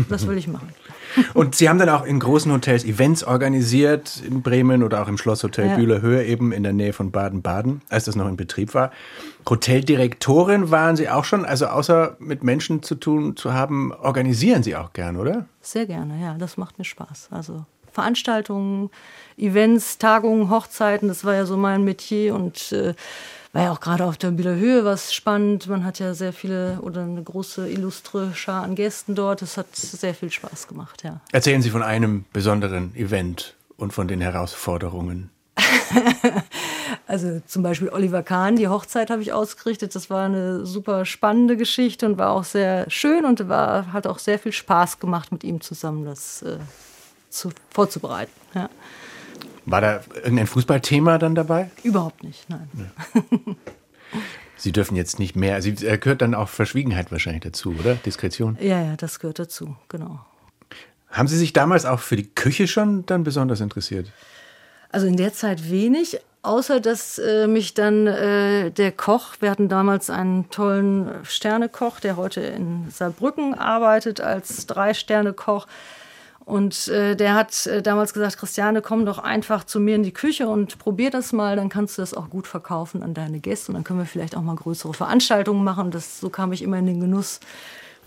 Das 0.08 0.26
will 0.26 0.38
ich 0.38 0.48
machen. 0.48 0.68
Und 1.34 1.54
Sie 1.54 1.68
haben 1.68 1.78
dann 1.78 1.88
auch 1.88 2.04
in 2.04 2.18
großen 2.18 2.52
Hotels 2.52 2.84
Events 2.84 3.24
organisiert, 3.24 4.22
in 4.26 4.42
Bremen 4.42 4.82
oder 4.82 5.02
auch 5.02 5.08
im 5.08 5.18
Schlosshotel 5.18 5.68
ja. 5.68 5.76
Bühler-Höhe, 5.76 6.24
eben 6.24 6.52
in 6.52 6.62
der 6.62 6.72
Nähe 6.72 6.92
von 6.92 7.10
Baden-Baden, 7.10 7.82
als 7.88 8.04
das 8.04 8.16
noch 8.16 8.28
in 8.28 8.36
Betrieb 8.36 8.74
war. 8.74 8.90
Hoteldirektorin 9.48 10.70
waren 10.70 10.96
Sie 10.96 11.08
auch 11.08 11.24
schon, 11.24 11.44
also 11.44 11.66
außer 11.66 12.16
mit 12.18 12.42
Menschen 12.42 12.82
zu 12.82 12.94
tun 12.94 13.36
zu 13.36 13.52
haben, 13.52 13.92
organisieren 13.92 14.62
Sie 14.62 14.74
auch 14.76 14.92
gern, 14.92 15.16
oder? 15.16 15.46
Sehr 15.60 15.86
gerne, 15.86 16.20
ja, 16.20 16.34
das 16.38 16.56
macht 16.56 16.78
mir 16.78 16.84
Spaß. 16.84 17.28
Also 17.30 17.64
Veranstaltungen, 17.92 18.90
Events, 19.36 19.98
Tagungen, 19.98 20.50
Hochzeiten, 20.50 21.08
das 21.08 21.24
war 21.24 21.34
ja 21.34 21.46
so 21.46 21.56
mein 21.56 21.84
Metier 21.84 22.34
und 22.34 22.72
äh, 22.72 22.94
war 23.54 23.62
ja 23.62 23.72
auch 23.72 23.80
gerade 23.80 24.04
auf 24.04 24.16
der 24.16 24.32
Bieler 24.32 24.56
Höhe 24.56 24.84
was 24.84 25.14
spannend. 25.14 25.68
Man 25.68 25.84
hat 25.84 26.00
ja 26.00 26.12
sehr 26.12 26.32
viele 26.32 26.80
oder 26.82 27.02
eine 27.02 27.22
große 27.22 27.68
illustre 27.70 28.34
Schar 28.34 28.64
an 28.64 28.74
Gästen 28.74 29.14
dort. 29.14 29.42
Es 29.42 29.56
hat 29.56 29.74
sehr 29.74 30.12
viel 30.12 30.30
Spaß 30.30 30.66
gemacht, 30.66 31.04
ja. 31.04 31.20
Erzählen 31.30 31.62
Sie 31.62 31.70
von 31.70 31.84
einem 31.84 32.24
besonderen 32.32 32.94
Event 32.96 33.54
und 33.76 33.92
von 33.92 34.08
den 34.08 34.20
Herausforderungen. 34.20 35.30
also 37.06 37.40
zum 37.46 37.62
Beispiel 37.62 37.90
Oliver 37.90 38.24
Kahn, 38.24 38.56
die 38.56 38.66
Hochzeit 38.66 39.08
habe 39.08 39.22
ich 39.22 39.32
ausgerichtet. 39.32 39.94
Das 39.94 40.10
war 40.10 40.24
eine 40.24 40.66
super 40.66 41.04
spannende 41.04 41.56
Geschichte 41.56 42.06
und 42.06 42.18
war 42.18 42.32
auch 42.32 42.44
sehr 42.44 42.90
schön 42.90 43.24
und 43.24 43.48
war, 43.48 43.92
hat 43.92 44.08
auch 44.08 44.18
sehr 44.18 44.40
viel 44.40 44.52
Spaß 44.52 44.98
gemacht, 44.98 45.30
mit 45.30 45.44
ihm 45.44 45.60
zusammen 45.60 46.04
das 46.04 46.42
äh, 46.42 46.58
zu, 47.30 47.50
vorzubereiten. 47.70 48.32
Ja. 48.52 48.68
War 49.66 49.80
da 49.80 50.00
irgendein 50.14 50.46
Fußballthema 50.46 51.18
dann 51.18 51.34
dabei? 51.34 51.70
Überhaupt 51.82 52.22
nicht, 52.22 52.48
nein. 52.50 52.68
Ja. 52.74 53.22
Sie 54.56 54.72
dürfen 54.72 54.96
jetzt 54.96 55.18
nicht 55.18 55.36
mehr. 55.36 55.60
Sie 55.62 55.70
äh, 55.86 55.98
gehört 55.98 56.22
dann 56.22 56.34
auch 56.34 56.48
Verschwiegenheit 56.48 57.10
wahrscheinlich 57.12 57.42
dazu, 57.42 57.74
oder? 57.78 57.94
Diskretion? 57.94 58.56
Ja, 58.60 58.80
ja, 58.82 58.96
das 58.96 59.18
gehört 59.18 59.38
dazu, 59.38 59.76
genau. 59.88 60.20
Haben 61.10 61.28
Sie 61.28 61.36
sich 61.36 61.52
damals 61.52 61.84
auch 61.84 62.00
für 62.00 62.16
die 62.16 62.28
Küche 62.28 62.66
schon 62.66 63.06
dann 63.06 63.24
besonders 63.24 63.60
interessiert? 63.60 64.10
Also 64.90 65.06
in 65.06 65.16
der 65.16 65.32
Zeit 65.32 65.70
wenig, 65.70 66.18
außer 66.42 66.80
dass 66.80 67.18
äh, 67.18 67.46
mich 67.46 67.74
dann 67.74 68.06
äh, 68.06 68.70
der 68.70 68.92
Koch, 68.92 69.36
wir 69.40 69.50
hatten 69.50 69.68
damals 69.68 70.10
einen 70.10 70.50
tollen 70.50 71.10
Sternekoch, 71.24 72.00
der 72.00 72.16
heute 72.16 72.40
in 72.40 72.90
Saarbrücken 72.90 73.54
arbeitet 73.54 74.20
als 74.20 74.66
Drei-Sterne-Koch, 74.66 75.66
und 76.44 76.88
äh, 76.88 77.16
der 77.16 77.34
hat 77.34 77.66
äh, 77.66 77.80
damals 77.80 78.12
gesagt, 78.12 78.36
Christiane, 78.36 78.82
komm 78.82 79.06
doch 79.06 79.18
einfach 79.18 79.64
zu 79.64 79.80
mir 79.80 79.94
in 79.94 80.02
die 80.02 80.12
Küche 80.12 80.46
und 80.46 80.78
probier 80.78 81.10
das 81.10 81.32
mal, 81.32 81.56
dann 81.56 81.70
kannst 81.70 81.96
du 81.96 82.02
das 82.02 82.12
auch 82.12 82.28
gut 82.28 82.46
verkaufen 82.46 83.02
an 83.02 83.14
deine 83.14 83.40
Gäste 83.40 83.70
und 83.72 83.74
dann 83.76 83.84
können 83.84 83.98
wir 83.98 84.06
vielleicht 84.06 84.36
auch 84.36 84.42
mal 84.42 84.56
größere 84.56 84.92
Veranstaltungen 84.92 85.64
machen. 85.64 85.90
Das, 85.90 86.20
so 86.20 86.28
kam 86.28 86.52
ich 86.52 86.62
immer 86.62 86.78
in 86.78 86.86
den 86.86 87.00
Genuss 87.00 87.40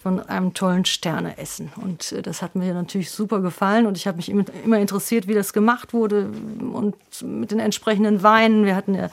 von 0.04 0.19
einem 0.19 0.54
tollen 0.54 0.86
Sterneessen. 0.86 1.71
Und 1.78 2.12
äh, 2.12 2.21
das 2.21 2.43
hat 2.43 2.56
mir 2.56 2.73
natürlich 2.76 3.10
super 3.10 3.41
gefallen 3.41 3.88
und 3.88 3.97
ich 3.97 4.06
habe 4.06 4.17
mich 4.17 4.30
immer, 4.30 4.78
interessiert, 4.78 5.28
wie 5.28 5.34
das 5.34 5.52
gemacht 5.52 5.93
wurde 5.93 6.30
und 6.71 6.95
mit 7.23 7.50
den 7.50 7.60
entsprechenden 7.60 8.21
Weinen. 8.21 8.65
Wir 8.65 8.76
hatten 8.76 8.93
ja 8.93 9.10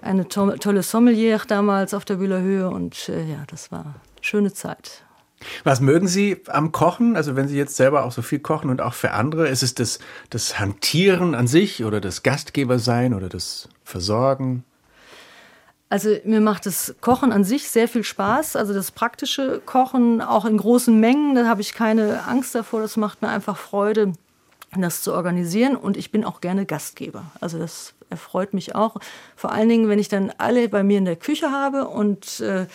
eine 0.00 0.26
to 0.28 0.52
tolle 0.56 0.82
Sommelier 0.82 1.40
damals 1.46 1.92
auf 1.92 2.06
der 2.06 2.14
Bühler 2.14 2.40
Höhe 2.40 2.70
und 2.70 3.10
äh, 3.10 3.24
ja, 3.30 3.44
das 3.48 3.70
war 3.70 3.80
eine 3.80 3.94
schöne 4.22 4.52
Zeit. 4.52 5.02
Was 5.64 5.80
mögen 5.80 6.08
Sie 6.08 6.42
am 6.48 6.72
Kochen? 6.72 7.16
Also 7.16 7.36
wenn 7.36 7.48
Sie 7.48 7.56
jetzt 7.56 7.76
selber 7.76 8.04
auch 8.04 8.12
so 8.12 8.22
viel 8.22 8.38
kochen 8.38 8.70
und 8.70 8.80
auch 8.80 8.94
für 8.94 9.12
andere, 9.12 9.48
ist 9.48 9.62
es 9.62 9.74
das, 9.74 9.98
das 10.30 10.58
Hantieren 10.58 11.34
an 11.34 11.46
sich 11.46 11.84
oder 11.84 12.00
das 12.00 12.22
Gastgebersein 12.22 13.14
oder 13.14 13.28
das 13.28 13.68
Versorgen? 13.84 14.64
Also 15.92 16.08
mir 16.24 16.40
macht 16.40 16.64
das 16.64 16.94
Kochen 17.02 17.32
an 17.32 17.44
sich 17.44 17.68
sehr 17.68 17.86
viel 17.86 18.02
Spaß. 18.02 18.56
Also 18.56 18.72
das 18.72 18.92
praktische 18.92 19.60
Kochen 19.66 20.22
auch 20.22 20.46
in 20.46 20.56
großen 20.56 20.98
Mengen, 20.98 21.34
da 21.34 21.46
habe 21.46 21.60
ich 21.60 21.74
keine 21.74 22.24
Angst 22.26 22.54
davor. 22.54 22.80
Das 22.80 22.96
macht 22.96 23.20
mir 23.20 23.28
einfach 23.28 23.58
Freude, 23.58 24.14
das 24.74 25.02
zu 25.02 25.12
organisieren. 25.12 25.76
Und 25.76 25.98
ich 25.98 26.10
bin 26.10 26.24
auch 26.24 26.40
gerne 26.40 26.64
Gastgeber. 26.64 27.24
Also 27.42 27.58
das 27.58 27.92
erfreut 28.12 28.54
mich 28.54 28.74
auch. 28.74 28.96
Vor 29.34 29.50
allen 29.52 29.68
Dingen, 29.68 29.88
wenn 29.88 29.98
ich 29.98 30.08
dann 30.08 30.32
alle 30.38 30.68
bei 30.68 30.84
mir 30.84 30.98
in 30.98 31.04
der 31.04 31.16
Küche 31.16 31.50
habe 31.50 31.88
und 31.88 32.40
äh, 32.40 32.66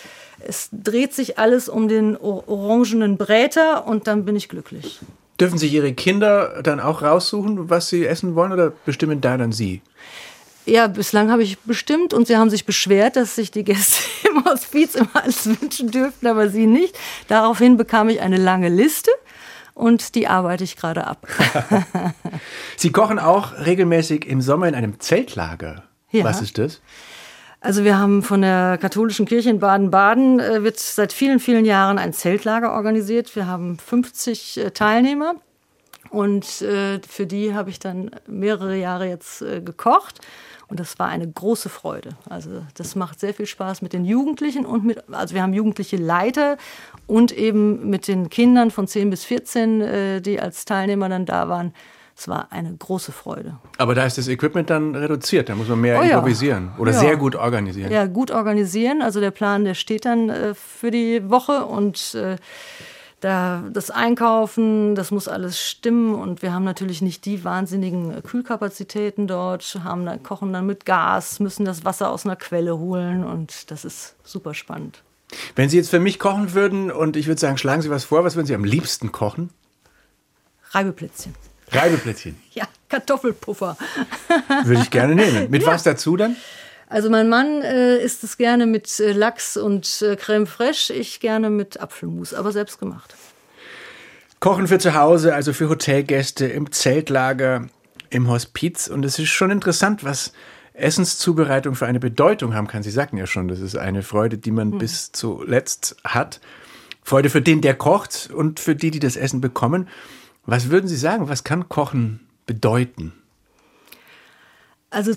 es 0.46 0.70
dreht 0.72 1.14
sich 1.14 1.40
alles 1.40 1.70
um 1.70 1.88
den 1.88 2.18
orangenen 2.18 3.18
Bräter 3.18 3.88
und 3.88 4.08
dann 4.08 4.26
bin 4.26 4.36
ich 4.36 4.50
glücklich. 4.50 5.00
Dürfen 5.40 5.58
sich 5.58 5.72
Ihre 5.72 5.94
Kinder 5.94 6.62
dann 6.64 6.80
auch 6.80 7.04
raussuchen, 7.04 7.70
was 7.70 7.88
sie 7.88 8.06
essen 8.06 8.36
wollen 8.36 8.52
oder 8.52 8.74
bestimmen 8.86 9.22
da 9.22 9.38
dann 9.38 9.52
Sie? 9.52 9.82
Ja, 10.66 10.88
bislang 10.88 11.32
habe 11.32 11.44
ich 11.44 11.60
bestimmt 11.60 12.14
und 12.14 12.28
sie 12.28 12.36
haben 12.36 12.50
sich 12.50 12.66
beschwert, 12.66 13.16
dass 13.16 13.36
sich 13.36 13.52
die 13.52 13.64
Gäste 13.64 14.04
im 14.30 14.44
Hospiz 14.44 14.96
immer 14.96 15.10
alles 15.14 15.46
wünschen 15.62 15.92
dürften, 15.92 16.28
aber 16.28 16.50
sie 16.50 16.66
nicht. 16.66 16.98
Daraufhin 17.30 17.78
bekam 17.78 18.10
ich 18.10 18.20
eine 18.20 18.38
lange 18.38 18.68
Liste 18.68 19.12
und 19.78 20.16
die 20.16 20.28
arbeite 20.28 20.64
ich 20.64 20.76
gerade 20.76 21.06
ab. 21.06 21.28
Sie 22.78 22.92
kochen 22.92 23.20
auch 23.20 23.54
regelmäßig 23.64 24.26
im 24.26 24.42
Sommer 24.42 24.68
in 24.68 24.74
einem 24.74 25.00
Zeltlager. 25.00 25.84
Ja. 26.10 26.24
Was 26.24 26.42
ist 26.42 26.58
das? 26.58 26.82
Also 27.60 27.84
wir 27.84 27.98
haben 27.98 28.24
von 28.24 28.42
der 28.42 28.80
katholischen 28.80 29.26
Kirche 29.26 29.50
in 29.50 29.60
Baden-Baden 29.60 30.40
äh, 30.40 30.64
wird 30.64 30.80
seit 30.80 31.14
vielen, 31.14 31.40
vielen 31.40 31.64
Jahren 31.64 32.00
ein 32.00 32.12
Zeltlager 32.12 32.74
organisiert. 32.74 33.36
Wir 33.36 33.46
haben 33.46 33.78
50 33.78 34.58
äh, 34.58 34.72
Teilnehmer 34.72 35.36
und 36.10 36.62
äh, 36.62 37.00
für 37.08 37.28
die 37.28 37.54
habe 37.54 37.70
ich 37.70 37.78
dann 37.78 38.12
mehrere 38.28 38.78
Jahre 38.78 39.08
jetzt 39.08 39.44
äh, 39.44 39.62
gekocht. 39.62 40.22
Und 40.70 40.80
das 40.80 41.00
war 41.00 41.08
eine 41.08 41.30
große 41.30 41.70
Freude. 41.70 42.10
Also 42.30 42.62
das 42.76 42.96
macht 42.96 43.20
sehr 43.20 43.34
viel 43.34 43.46
Spaß 43.46 43.82
mit 43.82 43.94
den 43.94 44.04
Jugendlichen 44.04 44.66
und 44.66 44.84
mit, 44.84 45.02
also 45.12 45.34
wir 45.34 45.42
haben 45.42 45.54
jugendliche 45.54 45.96
Leiter 45.96 46.58
und 47.06 47.32
eben 47.32 47.90
mit 47.90 48.08
den 48.08 48.30
Kindern 48.30 48.70
von 48.70 48.88
10 48.88 49.10
bis 49.10 49.24
14, 49.24 49.82
äh, 49.82 50.22
die 50.22 50.42
als 50.42 50.66
Teilnehmer 50.66 51.08
dann 51.08 51.26
da 51.26 51.48
waren. 51.48 51.74
Es 52.18 52.28
war 52.28 52.52
eine 52.52 52.76
große 52.76 53.12
Freude. 53.12 53.58
Aber 53.78 53.94
da 53.94 54.04
ist 54.04 54.18
das 54.18 54.28
Equipment 54.28 54.70
dann 54.72 54.96
reduziert, 54.96 55.50
da 55.50 55.56
muss 55.56 55.68
man 55.68 55.80
mehr 55.80 56.00
oh 56.00 56.04
ja. 56.04 56.16
improvisieren 56.16 56.72
oder 56.80 56.92
ja. 56.92 57.00
sehr 57.00 57.16
gut 57.16 57.36
organisieren. 57.36 57.92
Ja, 57.92 58.08
gut 58.08 58.32
organisieren. 58.32 59.04
Also 59.04 59.20
der 59.20 59.32
Plan, 59.32 59.64
der 59.64 59.76
steht 59.76 60.06
dann 60.06 60.30
äh, 60.30 60.54
für 60.56 60.90
die 60.90 61.30
Woche 61.30 61.66
und 61.66 62.16
äh, 62.16 62.38
da 63.28 63.64
das 63.72 63.92
Einkaufen, 63.92 64.96
das 64.96 65.12
muss 65.12 65.28
alles 65.28 65.62
stimmen 65.62 66.16
und 66.16 66.42
wir 66.42 66.54
haben 66.54 66.64
natürlich 66.64 67.02
nicht 67.02 67.26
die 67.26 67.44
wahnsinnigen 67.44 68.24
Kühlkapazitäten 68.24 69.28
dort, 69.28 69.80
haben 69.84 70.06
dann, 70.06 70.24
kochen 70.24 70.54
dann 70.54 70.66
mit 70.66 70.86
Gas, 70.86 71.40
müssen 71.40 71.66
das 71.66 71.84
Wasser 71.84 72.10
aus 72.10 72.26
einer 72.26 72.38
Quelle 72.38 72.78
holen 72.78 73.24
und 73.24 73.70
das 73.70 73.86
ist 73.86 74.16
super 74.24 74.54
spannend. 74.54 75.04
Wenn 75.56 75.68
Sie 75.68 75.76
jetzt 75.76 75.90
für 75.90 76.00
mich 76.00 76.20
kochen 76.20 76.54
würden 76.54 76.90
und 76.90 77.18
ich 77.18 77.28
würde 77.28 77.42
sagen, 77.42 77.58
schlagen 77.58 77.82
Sie 77.82 77.90
was 77.90 78.06
vor, 78.06 78.24
was 78.24 78.36
würden 78.36 78.48
Sie 78.48 78.56
am 78.56 78.64
liebsten 78.64 79.12
kochen? 79.12 79.50
Reibeplätzchen. 80.72 81.36
Reibeplätzchen? 81.72 82.42
Ja, 82.54 82.66
Kartoffelpuffer. 82.88 83.78
Würde 84.64 84.82
ich 84.82 84.90
gerne 84.90 85.16
nehmen. 85.16 85.52
Mit 85.52 85.64
ja. 85.64 85.68
was 85.68 85.84
dazu 85.84 86.16
dann? 86.16 86.38
Also 86.88 87.10
mein 87.10 87.28
Mann 87.28 87.62
äh, 87.62 87.98
isst 87.98 88.24
es 88.24 88.38
gerne 88.38 88.66
mit 88.66 89.00
äh, 89.00 89.12
Lachs 89.12 89.58
und 89.58 90.02
äh, 90.02 90.16
Creme 90.16 90.48
fraiche, 90.48 90.94
ich 90.94 91.20
gerne 91.20 91.50
mit 91.50 91.80
Apfelmus, 91.80 92.34
aber 92.34 92.52
selbst 92.52 92.80
gemacht. 92.80 93.16
Kochen 94.40 94.68
für 94.68 94.80
zu 94.80 94.94
Hause, 94.94 95.36
also 95.36 95.52
für 95.52 95.70
Hotelgäste 95.70 96.46
im 96.46 96.72
Zeltlager. 96.72 97.68
im 98.10 98.30
Hospiz 98.30 98.88
und 98.88 99.04
es 99.04 99.20
ist 99.20 99.30
schon 99.30 99.52
interessant, 99.52 100.06
was 100.06 100.32
Essenszubereitung 100.74 101.76
für 101.76 101.88
eine 101.88 102.00
Bedeutung 102.00 102.54
haben 102.54 102.68
kann. 102.68 102.84
Sie 102.84 102.92
sagten 102.92 103.18
ja 103.18 103.28
schon, 103.28 103.48
das 103.48 103.60
ist 103.60 103.76
eine 103.76 104.04
Freude, 104.04 104.38
die 104.38 104.52
man 104.52 104.70
mhm. 104.70 104.78
bis 104.78 105.12
zuletzt 105.12 105.98
hat. 106.04 106.40
Freude 107.04 107.30
für 107.30 107.42
den, 107.42 107.62
der 107.62 107.74
kocht 107.74 108.30
und 108.34 108.60
für 108.60 108.76
die, 108.76 108.92
die 108.92 109.00
das 109.00 109.16
Essen 109.16 109.42
bekommen. 109.42 109.90
Was 110.46 110.70
würden 110.70 110.88
Sie 110.88 110.96
sagen, 110.96 111.30
was 111.30 111.44
kann 111.44 111.68
Kochen 111.68 112.22
bedeuten? 112.46 113.14
Also 114.90 115.14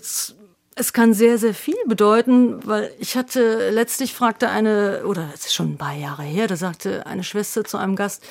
es 0.80 0.94
kann 0.94 1.12
sehr, 1.12 1.36
sehr 1.36 1.52
viel 1.52 1.76
bedeuten, 1.86 2.66
weil 2.66 2.90
ich 2.98 3.14
hatte, 3.14 3.68
letztlich 3.70 4.14
fragte 4.14 4.48
eine, 4.48 5.02
oder 5.04 5.28
es 5.34 5.46
ist 5.46 5.54
schon 5.54 5.72
ein 5.72 5.76
paar 5.76 5.94
Jahre 5.94 6.22
her, 6.22 6.46
da 6.48 6.56
sagte 6.56 7.06
eine 7.06 7.22
Schwester 7.22 7.64
zu 7.64 7.76
einem 7.76 7.96
Gast, 7.96 8.24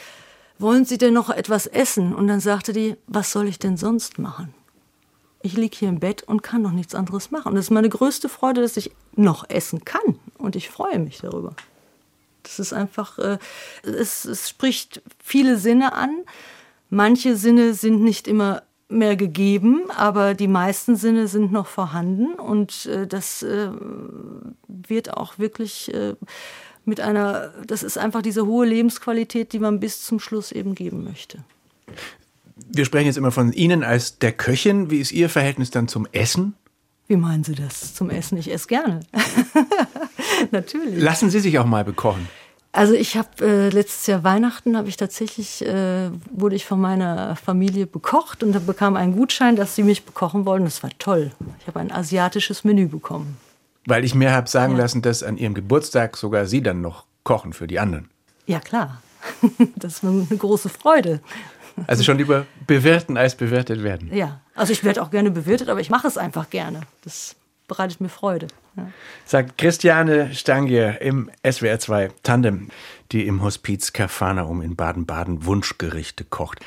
wollen 0.58 0.84
Sie 0.84 0.98
denn 0.98 1.14
noch 1.14 1.30
etwas 1.30 1.68
essen? 1.68 2.14
Und 2.14 2.28
dann 2.28 2.40
sagte 2.40 2.74
die, 2.74 2.96
was 3.06 3.32
soll 3.32 3.48
ich 3.48 3.60
denn 3.60 3.78
sonst 3.78 4.18
machen? 4.18 4.54
Ich 5.44 5.54
liege 5.54 5.78
hier 5.78 5.90
im 5.90 6.00
Bett 6.00 6.24
und 6.24 6.42
kann 6.42 6.64
noch 6.64 6.72
nichts 6.72 6.96
anderes 6.96 7.30
machen. 7.30 7.50
Und 7.50 7.56
das 7.56 7.66
ist 7.66 7.72
meine 7.72 7.88
größte 7.88 8.28
Freude, 8.30 8.62
dass 8.62 8.76
ich 8.76 8.92
noch 9.16 9.48
essen 9.48 9.86
kann. 9.86 10.20
Und 10.40 10.56
ich 10.56 10.70
freue 10.70 10.98
mich 10.98 11.20
darüber. 11.20 11.54
Das 12.42 12.58
ist 12.60 12.74
einfach, 12.74 13.20
äh, 13.20 13.38
es, 13.84 14.26
es 14.26 14.50
spricht 14.50 15.02
viele 15.24 15.58
Sinne 15.58 15.94
an. 15.94 16.24
Manche 16.90 17.36
Sinne 17.36 17.76
sind 17.76 18.02
nicht 18.02 18.28
immer 18.28 18.64
mehr 18.90 19.16
gegeben, 19.16 19.84
aber 19.96 20.34
die 20.34 20.48
meisten 20.48 20.96
Sinne 20.96 21.28
sind 21.28 21.52
noch 21.52 21.68
vorhanden 21.68 22.34
und 22.34 22.88
äh, 22.88 23.08
das 23.08 23.44
äh, 23.44 23.70
wird 24.68 25.14
auch 25.14 25.38
wirklich 25.38 25.94
äh, 25.94 26.16
mit 26.86 27.00
einer, 27.00 27.54
das 27.68 27.84
ist 27.84 27.98
einfach 27.98 28.24
diese 28.24 28.48
hohe 28.48 28.66
Lebensqualität, 28.66 29.54
die 29.54 29.60
man 29.60 29.80
bis 29.80 30.04
zum 30.04 30.20
Schluss 30.20 30.52
eben 30.52 30.74
geben 30.74 31.04
möchte. 31.04 31.44
Wir 32.68 32.84
sprechen 32.84 33.06
jetzt 33.06 33.18
immer 33.18 33.32
von 33.32 33.54
Ihnen 33.54 33.84
als 33.84 34.18
der 34.18 34.32
Köchin. 34.32 34.90
Wie 34.90 35.00
ist 35.00 35.12
Ihr 35.12 35.30
Verhältnis 35.30 35.70
dann 35.70 35.88
zum 35.88 36.08
Essen? 36.12 36.56
Wie 37.08 37.16
meinen 37.16 37.44
Sie 37.44 37.56
das 37.56 37.94
zum 37.94 38.10
Essen? 38.10 38.38
Ich 38.38 38.52
esse 38.52 38.68
gerne. 38.68 39.00
Natürlich. 40.52 41.02
Lassen 41.02 41.30
Sie 41.30 41.40
sich 41.40 41.58
auch 41.58 41.66
mal 41.66 41.84
bekochen. 41.84 42.28
Also 42.72 42.94
ich 42.94 43.18
habe 43.18 43.30
äh, 43.42 43.70
letztes 43.70 44.06
Jahr 44.06 44.24
Weihnachten 44.24 44.78
habe 44.78 44.90
ich 44.90 44.98
tatsächlich 44.98 45.66
äh, 45.66 46.12
wurde 46.32 46.56
ich 46.56 46.66
von 46.66 46.80
meiner 46.80 47.36
Familie 47.36 47.88
bekocht 47.88 48.44
und 48.44 48.66
bekam 48.66 48.96
einen 48.96 49.16
Gutschein, 49.16 49.56
dass 49.56 49.76
sie 49.76 49.84
mich 49.84 50.06
bekochen 50.06 50.46
wollen. 50.46 50.66
Das 50.66 50.84
war 50.84 50.92
toll. 51.00 51.32
Ich 51.62 51.68
habe 51.68 51.80
ein 51.80 51.92
asiatisches 51.92 52.64
Menü 52.64 52.88
bekommen. 52.88 53.38
Weil 53.86 54.04
ich 54.04 54.14
mir 54.14 54.32
habe 54.32 54.48
sagen 54.48 54.74
ja. 54.74 54.84
lassen, 54.84 55.02
dass 55.02 55.24
an 55.24 55.38
ihrem 55.38 55.56
Geburtstag 55.56 56.16
sogar 56.16 56.46
Sie 56.46 56.62
dann 56.62 56.82
noch 56.82 57.06
kochen 57.24 57.54
für 57.54 57.66
die 57.66 57.80
anderen. 57.80 58.10
Ja 58.46 58.60
klar, 58.60 59.02
das 59.76 60.04
war 60.04 60.12
eine 60.12 60.26
große 60.26 60.70
Freude. 60.70 61.22
Also 61.88 62.04
schon 62.04 62.18
lieber 62.18 62.46
bewirten 62.68 63.18
als 63.18 63.36
bewertet 63.36 63.84
werden. 63.84 64.14
Ja, 64.14 64.42
also 64.54 64.74
ich 64.74 64.84
werde 64.84 65.02
auch 65.02 65.12
gerne 65.12 65.32
bewirtet, 65.32 65.70
aber 65.70 65.80
ich 65.80 65.90
mache 65.90 66.08
es 66.08 66.18
einfach 66.18 66.50
gerne. 66.50 66.82
Das 67.04 67.36
bereitet 67.70 68.02
mir 68.02 68.10
Freude. 68.10 68.48
Ja. 68.76 68.92
Sagt 69.26 69.58
Christiane 69.58 70.34
Stangier 70.34 71.02
im 71.02 71.30
SWR 71.50 71.80
2 71.80 72.10
Tandem, 72.24 72.68
die 73.14 73.26
im 73.26 73.42
Hospiz 73.42 73.94
Kafanaum 73.94 74.62
in 74.62 74.76
Baden-Baden 74.76 75.46
Wunschgerichte 75.46 76.26
kocht. 76.26 76.60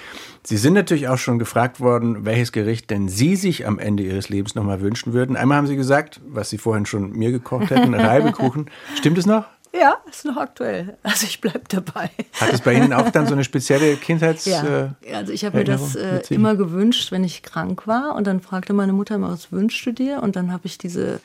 Sie 0.42 0.56
sind 0.56 0.72
natürlich 0.72 1.08
auch 1.08 1.18
schon 1.18 1.38
gefragt 1.38 1.80
worden, 1.80 2.24
welches 2.24 2.52
Gericht 2.52 2.90
denn 2.90 3.08
Sie 3.08 3.36
sich 3.36 3.66
am 3.66 3.78
Ende 3.78 4.02
Ihres 4.02 4.30
Lebens 4.30 4.54
nochmal 4.54 4.80
wünschen 4.80 5.12
würden. 5.12 5.36
Einmal 5.36 5.58
haben 5.58 5.66
Sie 5.66 5.76
gesagt, 5.76 6.20
was 6.26 6.48
Sie 6.48 6.58
vorhin 6.58 6.86
schon 6.86 7.12
mir 7.12 7.30
gekocht 7.30 7.68
hätten, 7.70 7.92
Reibekuchen. 7.94 8.70
Stimmt 8.96 9.18
es 9.18 9.26
noch? 9.26 9.44
Ja, 9.74 9.96
ist 10.08 10.24
noch 10.26 10.36
aktuell. 10.36 10.98
Also 11.02 11.26
ich 11.26 11.40
bleibe 11.40 11.62
dabei. 11.68 12.10
Hat 12.38 12.52
es 12.52 12.60
bei 12.60 12.74
Ihnen 12.74 12.92
auch 12.92 13.10
dann 13.10 13.26
so 13.26 13.32
eine 13.32 13.42
spezielle 13.42 13.96
Kindheits... 13.96 14.44
Ja, 14.44 14.92
äh, 15.02 15.14
also 15.14 15.32
ich 15.32 15.44
habe 15.44 15.58
mir 15.58 15.64
das 15.64 15.96
äh, 15.96 16.20
immer 16.28 16.56
gewünscht, 16.56 17.10
wenn 17.10 17.24
ich 17.24 17.42
krank 17.42 17.86
war. 17.86 18.14
Und 18.14 18.26
dann 18.26 18.40
fragte 18.40 18.74
meine 18.74 18.92
Mutter 18.92 19.14
immer, 19.14 19.30
was 19.30 19.50
wünschst 19.50 19.86
du 19.86 19.92
dir? 19.92 20.22
Und 20.22 20.36
dann 20.36 20.52
habe 20.52 20.66
ich 20.66 20.76
diese 20.76 21.20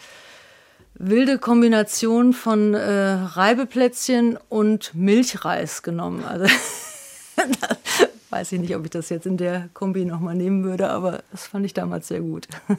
wilde 0.95 1.39
Kombination 1.39 2.33
von 2.33 2.73
äh, 2.73 3.13
Reibeplätzchen 3.13 4.37
und 4.49 4.95
Milchreis 4.95 5.83
genommen. 5.83 6.23
Also 6.25 6.45
weiß 8.29 8.51
ich 8.53 8.59
nicht, 8.59 8.75
ob 8.75 8.85
ich 8.85 8.91
das 8.91 9.09
jetzt 9.09 9.25
in 9.25 9.37
der 9.37 9.69
Kombi 9.73 10.05
nochmal 10.05 10.35
nehmen 10.35 10.63
würde, 10.63 10.89
aber 10.89 11.23
das 11.31 11.47
fand 11.47 11.65
ich 11.65 11.73
damals 11.73 12.07
sehr 12.07 12.21
gut. 12.21 12.47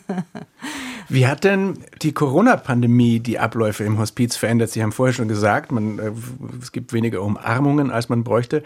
Wie 1.09 1.27
hat 1.27 1.44
denn 1.44 1.79
die 2.03 2.12
Corona-Pandemie 2.12 3.21
die 3.21 3.38
Abläufe 3.38 3.85
im 3.85 3.99
Hospiz 3.99 4.37
verändert? 4.37 4.71
Sie 4.71 4.83
haben 4.83 4.92
vorher 4.92 5.14
schon 5.14 5.29
gesagt, 5.29 5.73
man, 5.73 5.99
äh, 5.99 6.12
es 6.61 6.73
gibt 6.73 6.92
weniger 6.92 7.23
Umarmungen, 7.23 7.90
als 7.90 8.09
man 8.09 8.25
bräuchte. 8.25 8.62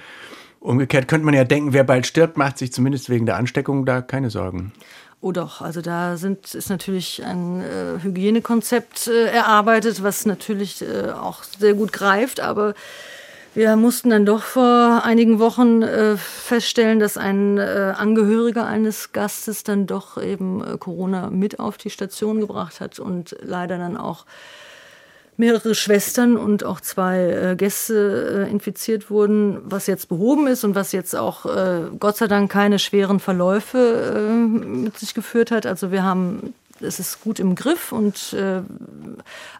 Umgekehrt 0.59 1.09
könnte 1.09 1.25
man 1.25 1.35
ja 1.35 1.45
denken, 1.45 1.73
wer 1.73 1.85
bald 1.85 2.07
stirbt, 2.07 2.37
macht 2.37 2.59
sich 2.59 2.73
zumindest 2.73 3.11
wegen 3.11 3.27
der 3.27 3.37
Ansteckung 3.37 3.85
da 3.85 4.01
keine 4.01 4.31
Sorgen. 4.31 4.73
Oh 5.21 5.31
doch, 5.31 5.61
also 5.61 5.81
da 5.81 6.17
sind, 6.17 6.53
ist 6.53 6.69
natürlich 6.69 7.25
ein 7.25 7.61
äh, 7.61 8.03
Hygienekonzept 8.03 9.07
äh, 9.07 9.27
erarbeitet, 9.27 10.03
was 10.03 10.27
natürlich 10.27 10.83
äh, 10.83 11.11
auch 11.13 11.45
sehr 11.45 11.75
gut 11.75 11.93
greift, 11.93 12.41
aber 12.41 12.75
wir 13.55 13.77
mussten 13.77 14.11
dann 14.11 14.25
doch 14.25 14.43
vor 14.43 15.03
einigen 15.05 15.39
Wochen 15.39 15.83
äh, 15.83 16.17
feststellen, 16.17 16.99
dass 16.99 17.17
ein 17.17 17.59
äh, 17.59 17.93
Angehöriger 17.97 18.67
eines 18.67 19.13
Gastes 19.13 19.63
dann 19.63 19.87
doch 19.87 20.21
eben 20.21 20.65
äh, 20.65 20.79
Corona 20.79 21.31
mit 21.31 21.61
auf 21.61 21.77
die 21.77 21.91
Station 21.91 22.41
gebracht 22.41 22.81
hat 22.81 22.99
und 22.99 23.37
leider 23.43 23.77
dann 23.77 23.97
auch 23.97 24.25
mehrere 25.37 25.75
Schwestern 25.75 26.37
und 26.37 26.65
auch 26.65 26.81
zwei 26.81 27.19
äh, 27.19 27.57
Gäste 27.57 28.47
äh, 28.47 28.51
infiziert 28.51 29.11
wurden, 29.11 29.59
was 29.65 29.87
jetzt 29.87 30.09
behoben 30.09 30.47
ist 30.47 30.65
und 30.65 30.75
was 30.75 30.93
jetzt 30.93 31.17
auch 31.17 31.47
äh, 31.47 31.91
Gott 31.99 32.17
sei 32.17 32.29
Dank 32.29 32.51
keine 32.51 32.79
schweren 32.79 33.21
Verläufe 33.21 34.29
mit 34.47 34.99
sich 34.99 35.15
geführt 35.15 35.51
hat. 35.51 35.67
Also 35.67 35.91
wir 35.91 36.05
haben 36.05 36.55
es 36.83 36.99
ist 36.99 37.21
gut 37.23 37.41
im 37.41 37.55
Griff 37.55 37.93
und 37.93 38.33
äh, 38.33 38.63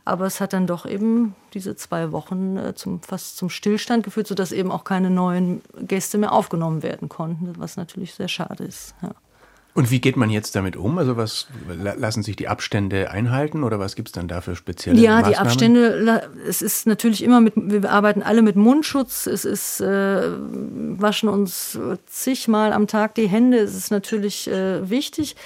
aber 0.05 0.27
es 0.27 0.41
hat 0.41 0.53
dann 0.53 0.67
doch 0.67 0.87
eben 0.87 1.35
diese 1.55 1.77
zwei 1.77 2.13
Wochen 2.13 2.57
äh, 2.57 2.75
zum, 2.75 3.03
fast 3.03 3.37
zum 3.37 3.51
Stillstand 3.51 4.05
geführt, 4.05 4.27
sodass 4.27 4.53
eben 4.53 4.71
auch 4.71 4.85
keine 4.85 5.11
neuen 5.11 5.63
Gäste 5.81 6.19
mehr 6.19 6.33
aufgenommen 6.33 6.83
werden 6.83 7.09
konnten, 7.09 7.53
was 7.59 7.77
natürlich 7.77 8.15
sehr 8.15 8.29
schade 8.29 8.65
ist. 8.65 8.95
Ja. 9.03 9.15
Und 9.75 9.91
wie 9.91 10.01
geht 10.03 10.19
man 10.19 10.29
jetzt 10.29 10.55
damit 10.55 10.77
um? 10.77 10.99
Also 10.99 11.17
was 11.17 11.47
lassen 11.67 12.23
sich 12.23 12.37
die 12.37 12.47
Abstände 12.47 13.11
einhalten 13.11 13.65
oder 13.65 13.79
was 13.79 13.97
gibt 13.97 14.09
es 14.09 14.13
dann 14.13 14.29
dafür 14.29 14.55
spezielle 14.55 15.01
ja, 15.01 15.13
Maßnahmen? 15.13 15.33
Ja, 15.33 15.39
die 15.39 15.47
Abstände, 15.47 16.31
es 16.47 16.61
ist 16.61 16.87
natürlich 16.87 17.23
immer 17.23 17.41
mit, 17.41 17.55
wir 17.57 17.91
arbeiten 17.91 18.23
alle 18.23 18.43
mit 18.43 18.57
Mundschutz, 18.57 19.27
es 19.27 19.47
ist, 19.47 19.81
äh, 19.81 20.29
waschen 20.99 21.31
uns 21.31 21.79
zigmal 22.05 22.75
am 22.75 22.87
Tag 22.87 23.15
die 23.15 23.29
Hände, 23.29 23.59
es 23.59 23.75
ist 23.75 23.91
natürlich 23.91 24.47
äh, 24.47 24.91
wichtig. 24.91 25.37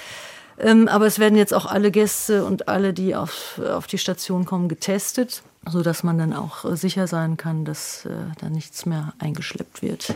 Ähm, 0.59 0.87
aber 0.87 1.05
es 1.05 1.19
werden 1.19 1.37
jetzt 1.37 1.53
auch 1.53 1.65
alle 1.65 1.91
Gäste 1.91 2.43
und 2.43 2.67
alle, 2.67 2.93
die 2.93 3.15
auf, 3.15 3.59
auf 3.59 3.87
die 3.87 3.97
Station 3.97 4.45
kommen, 4.45 4.69
getestet, 4.69 5.43
sodass 5.69 6.03
man 6.03 6.17
dann 6.17 6.33
auch 6.33 6.65
äh, 6.65 6.75
sicher 6.75 7.07
sein 7.07 7.37
kann, 7.37 7.63
dass 7.63 8.05
äh, 8.05 8.09
da 8.39 8.49
nichts 8.49 8.85
mehr 8.85 9.13
eingeschleppt 9.19 9.81
wird. 9.81 10.13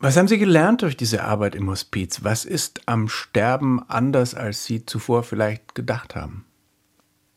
Was 0.00 0.16
haben 0.16 0.28
Sie 0.28 0.38
gelernt 0.38 0.82
durch 0.82 0.96
diese 0.96 1.24
Arbeit 1.24 1.54
im 1.54 1.68
Hospiz? 1.68 2.20
Was 2.22 2.44
ist 2.44 2.82
am 2.86 3.08
Sterben 3.08 3.82
anders, 3.88 4.34
als 4.34 4.64
Sie 4.64 4.86
zuvor 4.86 5.24
vielleicht 5.24 5.74
gedacht 5.74 6.14
haben? 6.14 6.44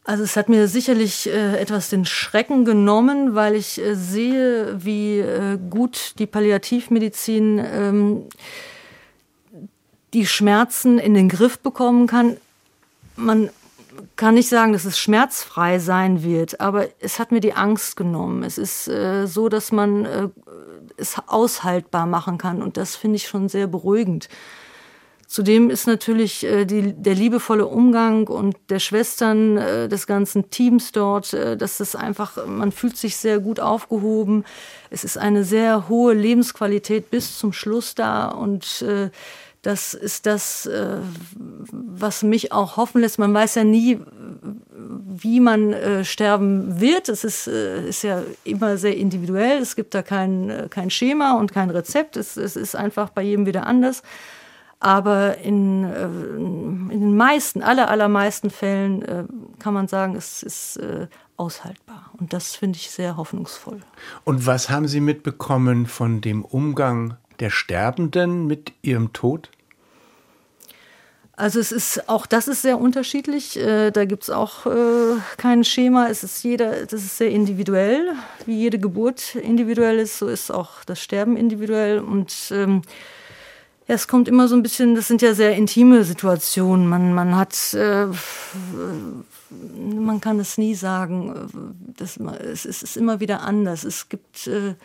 Also 0.04 0.24
es 0.24 0.36
hat 0.36 0.50
mir 0.50 0.68
sicherlich 0.68 1.30
äh, 1.30 1.58
etwas 1.58 1.90
den 1.90 2.06
Schrecken 2.06 2.66
genommen, 2.66 3.36
weil 3.36 3.56
ich 3.56 3.80
äh, 3.80 3.96
sehe, 3.96 4.84
wie 4.84 5.20
äh, 5.20 5.58
gut 5.70 6.16
die 6.18 6.26
Palliativmedizin 6.26 7.60
ähm, 7.64 8.24
die 10.14 10.26
Schmerzen 10.26 11.00
in 11.00 11.14
den 11.14 11.30
Griff 11.30 11.60
bekommen 11.60 12.08
kann. 12.08 12.38
Man 13.16 13.50
kann 14.16 14.36
nicht 14.36 14.50
sagen, 14.50 14.74
dass 14.74 14.86
es 14.86 14.98
schmerzfrei 14.98 15.80
sein 15.80 16.24
wird, 16.24 16.60
aber 16.60 16.88
es 17.00 17.20
hat 17.20 17.32
mir 17.32 17.42
die 17.42 17.54
Angst 17.54 17.96
genommen. 17.96 18.44
Es 18.44 18.58
ist 18.58 18.88
äh, 18.88 19.28
so, 19.28 19.50
dass 19.50 19.72
man 19.72 20.06
äh, 20.06 20.30
es 20.98 21.16
aushaltbar 21.28 22.06
machen 22.06 22.38
kann 22.38 22.62
und 22.62 22.78
das 22.78 22.96
finde 22.96 23.18
ich 23.18 23.28
schon 23.28 23.50
sehr 23.50 23.68
beruhigend. 23.68 24.30
Zudem 25.32 25.70
ist 25.70 25.88
natürlich 25.88 26.44
äh, 26.44 26.66
die, 26.66 26.92
der 26.92 27.16
liebevolle 27.16 27.66
Umgang 27.66 28.28
und 28.28 28.58
der 28.70 28.80
Schwestern 28.80 29.56
äh, 29.56 29.88
des 29.88 30.06
ganzen 30.06 30.50
Teams 30.50 30.92
dort, 30.92 31.34
äh, 31.34 31.56
dass 31.56 31.80
es 31.80 31.96
einfach, 31.96 32.46
man 32.46 32.74
fühlt 32.74 32.98
sich 32.98 33.16
sehr 33.16 33.40
gut 33.40 33.62
aufgehoben. 33.62 34.44
Es 34.90 35.06
ist 35.06 35.18
eine 35.18 35.46
sehr 35.46 35.88
hohe 35.88 36.14
Lebensqualität 36.14 37.10
bis 37.12 37.38
zum 37.38 37.54
Schluss 37.54 37.96
da 37.96 38.28
und 38.28 38.82
äh, 38.82 39.10
das 39.62 39.94
ist 39.94 40.26
das, 40.26 40.66
äh, 40.66 40.98
was 41.70 42.24
mich 42.24 42.52
auch 42.52 42.78
hoffen 42.78 43.02
lässt. 43.02 43.20
Man 43.20 43.34
weiß 43.34 43.56
ja 43.56 43.64
nie, 43.64 44.00
wie 44.74 45.40
man 45.40 45.74
äh, 45.74 46.04
sterben 46.04 46.82
wird. 46.82 47.10
Es 47.10 47.24
ist, 47.24 47.48
äh, 47.48 47.88
ist 47.88 48.04
ja 48.04 48.24
immer 48.44 48.78
sehr 48.78 48.98
individuell. 48.98 49.60
Es 49.60 49.76
gibt 49.76 49.94
da 49.94 50.02
kein, 50.02 50.68
kein 50.72 50.90
Schema 50.90 51.38
und 51.38 51.52
kein 51.52 51.70
Rezept. 51.70 52.18
Es, 52.18 52.38
es 52.38 52.56
ist 52.56 52.76
einfach 52.76 53.10
bei 53.10 53.22
jedem 53.22 53.46
wieder 53.46 53.68
anders. 53.68 54.02
Aber 54.80 55.38
in, 55.38 55.84
in 55.84 56.90
den 56.90 57.16
meisten, 57.16 57.62
aller, 57.62 57.88
allermeisten 57.92 58.50
Fällen 58.50 59.28
kann 59.60 59.76
man 59.76 59.88
sagen, 59.88 60.16
es 60.16 60.42
ist 60.42 60.80
aushaltbar. 61.38 62.10
Und 62.18 62.34
das 62.34 62.56
finde 62.56 62.78
ich 62.78 62.90
sehr 62.90 63.16
hoffnungsvoll. 63.16 63.82
Und 64.24 64.48
was 64.48 64.72
haben 64.72 64.88
Sie 64.88 65.00
mitbekommen 65.00 65.86
von 65.86 66.20
dem 66.22 66.44
Umgang 66.44 67.16
der 67.42 67.50
Sterbenden 67.50 68.48
mit 68.48 68.72
ihrem 68.82 69.12
Tod? 69.14 69.50
Also 71.34 71.60
es 71.60 71.72
ist 71.72 72.08
auch 72.08 72.28
das 72.28 72.48
ist 72.48 72.62
sehr 72.62 72.80
unterschiedlich. 72.80 73.58
Äh, 73.58 73.90
da 73.90 74.06
gibt 74.06 74.24
es 74.24 74.30
auch 74.30 74.68
äh, 74.68 75.18
kein 75.38 75.64
Schema. 75.64 76.08
Es 76.08 76.24
ist 76.24 76.44
jeder, 76.44 76.86
das 76.86 77.02
ist 77.02 77.18
sehr 77.18 77.32
individuell. 77.32 78.14
Wie 78.46 78.58
jede 78.58 78.78
Geburt 78.78 79.36
individuell 79.36 79.98
ist, 79.98 80.20
so 80.20 80.28
ist 80.28 80.52
auch 80.52 80.84
das 80.86 81.02
Sterben 81.02 81.38
individuell. 81.38 82.00
Und 82.00 82.32
ähm, 82.52 82.84
ja, 83.88 83.96
es 83.96 84.08
kommt 84.08 84.28
immer 84.28 84.48
so 84.48 84.56
ein 84.56 84.62
bisschen, 84.62 84.94
das 84.94 85.08
sind 85.08 85.24
ja 85.24 85.34
sehr 85.34 85.56
intime 85.56 86.04
Situationen. 86.04 86.88
Man, 86.88 87.14
man 87.16 87.36
hat, 87.36 87.74
äh, 87.74 88.06
man 89.50 90.22
kann 90.22 90.40
es 90.40 90.60
nie 90.60 90.76
sagen. 90.76 91.74
Das, 91.98 92.18
es, 92.18 92.66
ist 92.66 92.96
immer 92.96 93.20
wieder 93.20 93.42
anders. 93.42 93.84
Es 93.84 94.10
gibt 94.10 94.46
äh, 94.46 94.76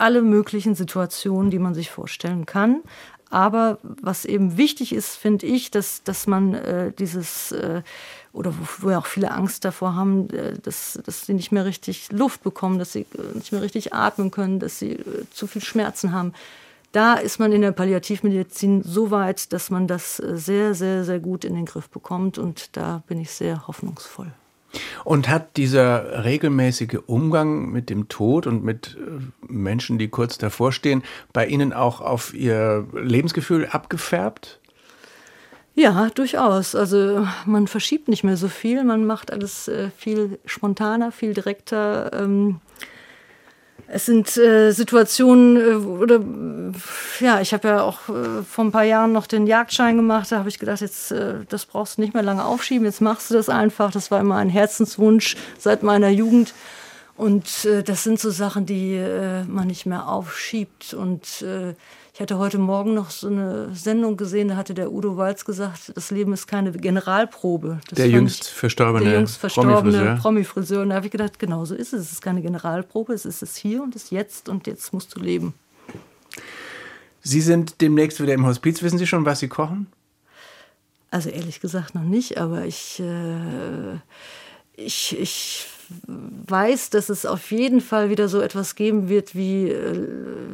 alle 0.00 0.22
möglichen 0.22 0.74
Situationen, 0.74 1.50
die 1.50 1.58
man 1.58 1.74
sich 1.74 1.90
vorstellen 1.90 2.46
kann. 2.46 2.82
Aber 3.30 3.78
was 3.82 4.24
eben 4.24 4.56
wichtig 4.56 4.92
ist, 4.92 5.16
finde 5.16 5.46
ich, 5.46 5.70
dass, 5.70 6.02
dass 6.02 6.26
man 6.26 6.54
äh, 6.54 6.92
dieses, 6.92 7.52
äh, 7.52 7.82
oder 8.32 8.52
wo, 8.52 8.86
wo 8.86 8.90
ja 8.90 8.98
auch 8.98 9.06
viele 9.06 9.30
Angst 9.30 9.64
davor 9.64 9.94
haben, 9.94 10.28
äh, 10.30 10.58
dass, 10.58 10.98
dass 11.06 11.26
sie 11.26 11.34
nicht 11.34 11.52
mehr 11.52 11.64
richtig 11.64 12.10
Luft 12.10 12.42
bekommen, 12.42 12.80
dass 12.80 12.92
sie 12.92 13.06
äh, 13.16 13.36
nicht 13.36 13.52
mehr 13.52 13.62
richtig 13.62 13.94
atmen 13.94 14.32
können, 14.32 14.58
dass 14.58 14.80
sie 14.80 14.94
äh, 14.94 15.24
zu 15.30 15.46
viel 15.46 15.62
Schmerzen 15.62 16.10
haben. 16.12 16.32
Da 16.90 17.14
ist 17.14 17.38
man 17.38 17.52
in 17.52 17.60
der 17.60 17.70
Palliativmedizin 17.70 18.82
so 18.82 19.12
weit, 19.12 19.52
dass 19.52 19.70
man 19.70 19.86
das 19.86 20.18
äh, 20.18 20.36
sehr, 20.36 20.74
sehr, 20.74 21.04
sehr 21.04 21.20
gut 21.20 21.44
in 21.44 21.54
den 21.54 21.66
Griff 21.66 21.88
bekommt. 21.88 22.36
Und 22.36 22.76
da 22.76 23.04
bin 23.06 23.20
ich 23.20 23.30
sehr 23.30 23.68
hoffnungsvoll. 23.68 24.32
Und 25.04 25.28
hat 25.28 25.56
dieser 25.56 26.24
regelmäßige 26.24 26.98
Umgang 27.06 27.70
mit 27.70 27.90
dem 27.90 28.08
Tod 28.08 28.46
und 28.46 28.62
mit 28.64 28.96
äh, 28.98 29.52
Menschen, 29.52 29.98
die 29.98 30.08
kurz 30.08 30.38
davor 30.38 30.72
stehen, 30.72 31.02
bei 31.32 31.46
Ihnen 31.46 31.72
auch 31.72 32.00
auf 32.00 32.34
Ihr 32.34 32.86
Lebensgefühl 32.92 33.66
abgefärbt? 33.66 34.60
Ja, 35.74 36.10
durchaus. 36.14 36.74
Also 36.74 37.26
man 37.46 37.66
verschiebt 37.66 38.08
nicht 38.08 38.24
mehr 38.24 38.36
so 38.36 38.48
viel, 38.48 38.84
man 38.84 39.06
macht 39.06 39.32
alles 39.32 39.68
äh, 39.68 39.90
viel 39.96 40.38
spontaner, 40.44 41.12
viel 41.12 41.34
direkter. 41.34 42.12
Ähm, 42.12 42.60
es 43.88 44.06
sind 44.06 44.36
äh, 44.36 44.70
Situationen, 44.72 45.56
äh, 45.56 45.74
oder 45.74 46.20
ja, 47.20 47.40
ich 47.40 47.52
habe 47.52 47.68
ja 47.68 47.82
auch 47.82 48.08
äh, 48.08 48.42
vor 48.42 48.64
ein 48.64 48.72
paar 48.72 48.84
Jahren 48.84 49.12
noch 49.12 49.26
den 49.26 49.46
Jagdschein 49.46 49.96
gemacht. 49.96 50.30
Da 50.30 50.38
habe 50.38 50.48
ich 50.48 50.58
gedacht, 50.58 50.80
jetzt 50.80 51.12
äh, 51.12 51.44
das 51.48 51.66
brauchst 51.66 51.96
du 51.96 52.02
nicht 52.02 52.14
mehr 52.14 52.22
lange 52.22 52.44
aufschieben, 52.44 52.84
jetzt 52.84 53.00
machst 53.00 53.30
du 53.30 53.34
das 53.34 53.48
einfach. 53.48 53.90
Das 53.92 54.10
war 54.10 54.20
immer 54.20 54.36
ein 54.36 54.48
Herzenswunsch 54.48 55.36
seit 55.58 55.82
meiner 55.82 56.08
Jugend. 56.08 56.54
Und 57.16 57.66
äh, 57.66 57.82
das 57.82 58.02
sind 58.02 58.18
so 58.18 58.30
Sachen, 58.30 58.64
die 58.64 58.94
äh, 58.94 59.44
man 59.44 59.66
nicht 59.66 59.84
mehr 59.84 60.08
aufschiebt. 60.08 60.94
Und 60.94 61.42
äh, 61.42 61.74
ich 62.20 62.22
hatte 62.24 62.36
heute 62.36 62.58
Morgen 62.58 62.92
noch 62.92 63.08
so 63.08 63.28
eine 63.28 63.74
Sendung 63.74 64.18
gesehen, 64.18 64.48
da 64.48 64.56
hatte 64.56 64.74
der 64.74 64.92
Udo 64.92 65.16
Walz 65.16 65.46
gesagt, 65.46 65.90
das 65.94 66.10
Leben 66.10 66.34
ist 66.34 66.46
keine 66.46 66.70
Generalprobe. 66.70 67.80
Das 67.88 67.96
der 67.96 68.10
jüngst 68.10 68.46
verstorbene, 68.46 69.06
der 69.06 69.18
jüngst 69.20 69.38
verstorbene 69.38 70.18
Promi-Friseur. 70.20 70.82
Und 70.82 70.90
da 70.90 70.96
habe 70.96 71.06
ich 71.06 71.12
gedacht, 71.12 71.38
genau 71.38 71.64
so 71.64 71.74
ist 71.74 71.94
es. 71.94 72.02
Es 72.02 72.12
ist 72.12 72.20
keine 72.20 72.42
Generalprobe, 72.42 73.14
es 73.14 73.24
ist 73.24 73.42
es 73.42 73.56
hier 73.56 73.82
und 73.82 73.96
es 73.96 74.04
ist 74.04 74.10
jetzt 74.10 74.50
und 74.50 74.66
jetzt 74.66 74.92
musst 74.92 75.16
du 75.16 75.20
leben. 75.20 75.54
Sie 77.22 77.40
sind 77.40 77.80
demnächst 77.80 78.20
wieder 78.20 78.34
im 78.34 78.44
Hospiz. 78.44 78.82
Wissen 78.82 78.98
Sie 78.98 79.06
schon, 79.06 79.24
was 79.24 79.38
Sie 79.38 79.48
kochen? 79.48 79.86
Also 81.10 81.30
ehrlich 81.30 81.60
gesagt 81.60 81.94
noch 81.94 82.02
nicht, 82.02 82.36
aber 82.36 82.66
ich, 82.66 83.00
äh, 83.00 83.94
ich, 84.76 85.18
ich 85.18 85.66
weiß, 86.06 86.90
dass 86.90 87.08
es 87.08 87.26
auf 87.26 87.50
jeden 87.50 87.80
Fall 87.80 88.10
wieder 88.10 88.28
so 88.28 88.40
etwas 88.40 88.74
geben 88.74 89.08
wird 89.08 89.34
wie, 89.34 89.68
äh, 89.68 90.06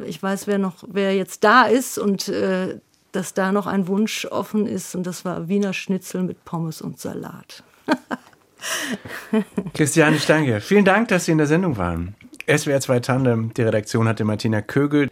ich 0.05 0.21
weiß, 0.21 0.47
wer 0.47 0.57
noch, 0.57 0.83
wer 0.87 1.15
jetzt 1.15 1.43
da 1.43 1.63
ist 1.63 1.97
und 1.97 2.27
äh, 2.29 2.79
dass 3.11 3.33
da 3.33 3.51
noch 3.51 3.67
ein 3.67 3.87
Wunsch 3.87 4.25
offen 4.25 4.67
ist 4.67 4.95
und 4.95 5.07
das 5.07 5.25
war 5.25 5.47
Wiener 5.47 5.73
Schnitzel 5.73 6.23
mit 6.23 6.43
Pommes 6.45 6.81
und 6.81 6.99
Salat. 6.99 7.63
Christiane 9.73 10.19
Stange, 10.19 10.61
vielen 10.61 10.85
Dank, 10.85 11.07
dass 11.09 11.25
Sie 11.25 11.31
in 11.31 11.37
der 11.37 11.47
Sendung 11.47 11.77
waren. 11.77 12.15
SWR 12.47 12.79
2 12.79 12.99
Tandem, 13.01 13.53
die 13.53 13.61
Redaktion 13.61 14.07
hatte 14.07 14.23
Martina 14.23 14.61
Kögel 14.61 15.09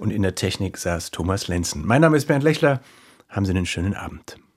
und 0.00 0.12
in 0.12 0.22
der 0.22 0.34
Technik 0.34 0.76
saß 0.76 1.10
Thomas 1.10 1.48
Lenzen. 1.48 1.84
Mein 1.86 2.00
Name 2.00 2.16
ist 2.16 2.26
Bernd 2.26 2.44
Lechler. 2.44 2.80
Haben 3.28 3.44
Sie 3.44 3.50
einen 3.50 3.66
schönen 3.66 3.94
Abend. 3.94 4.38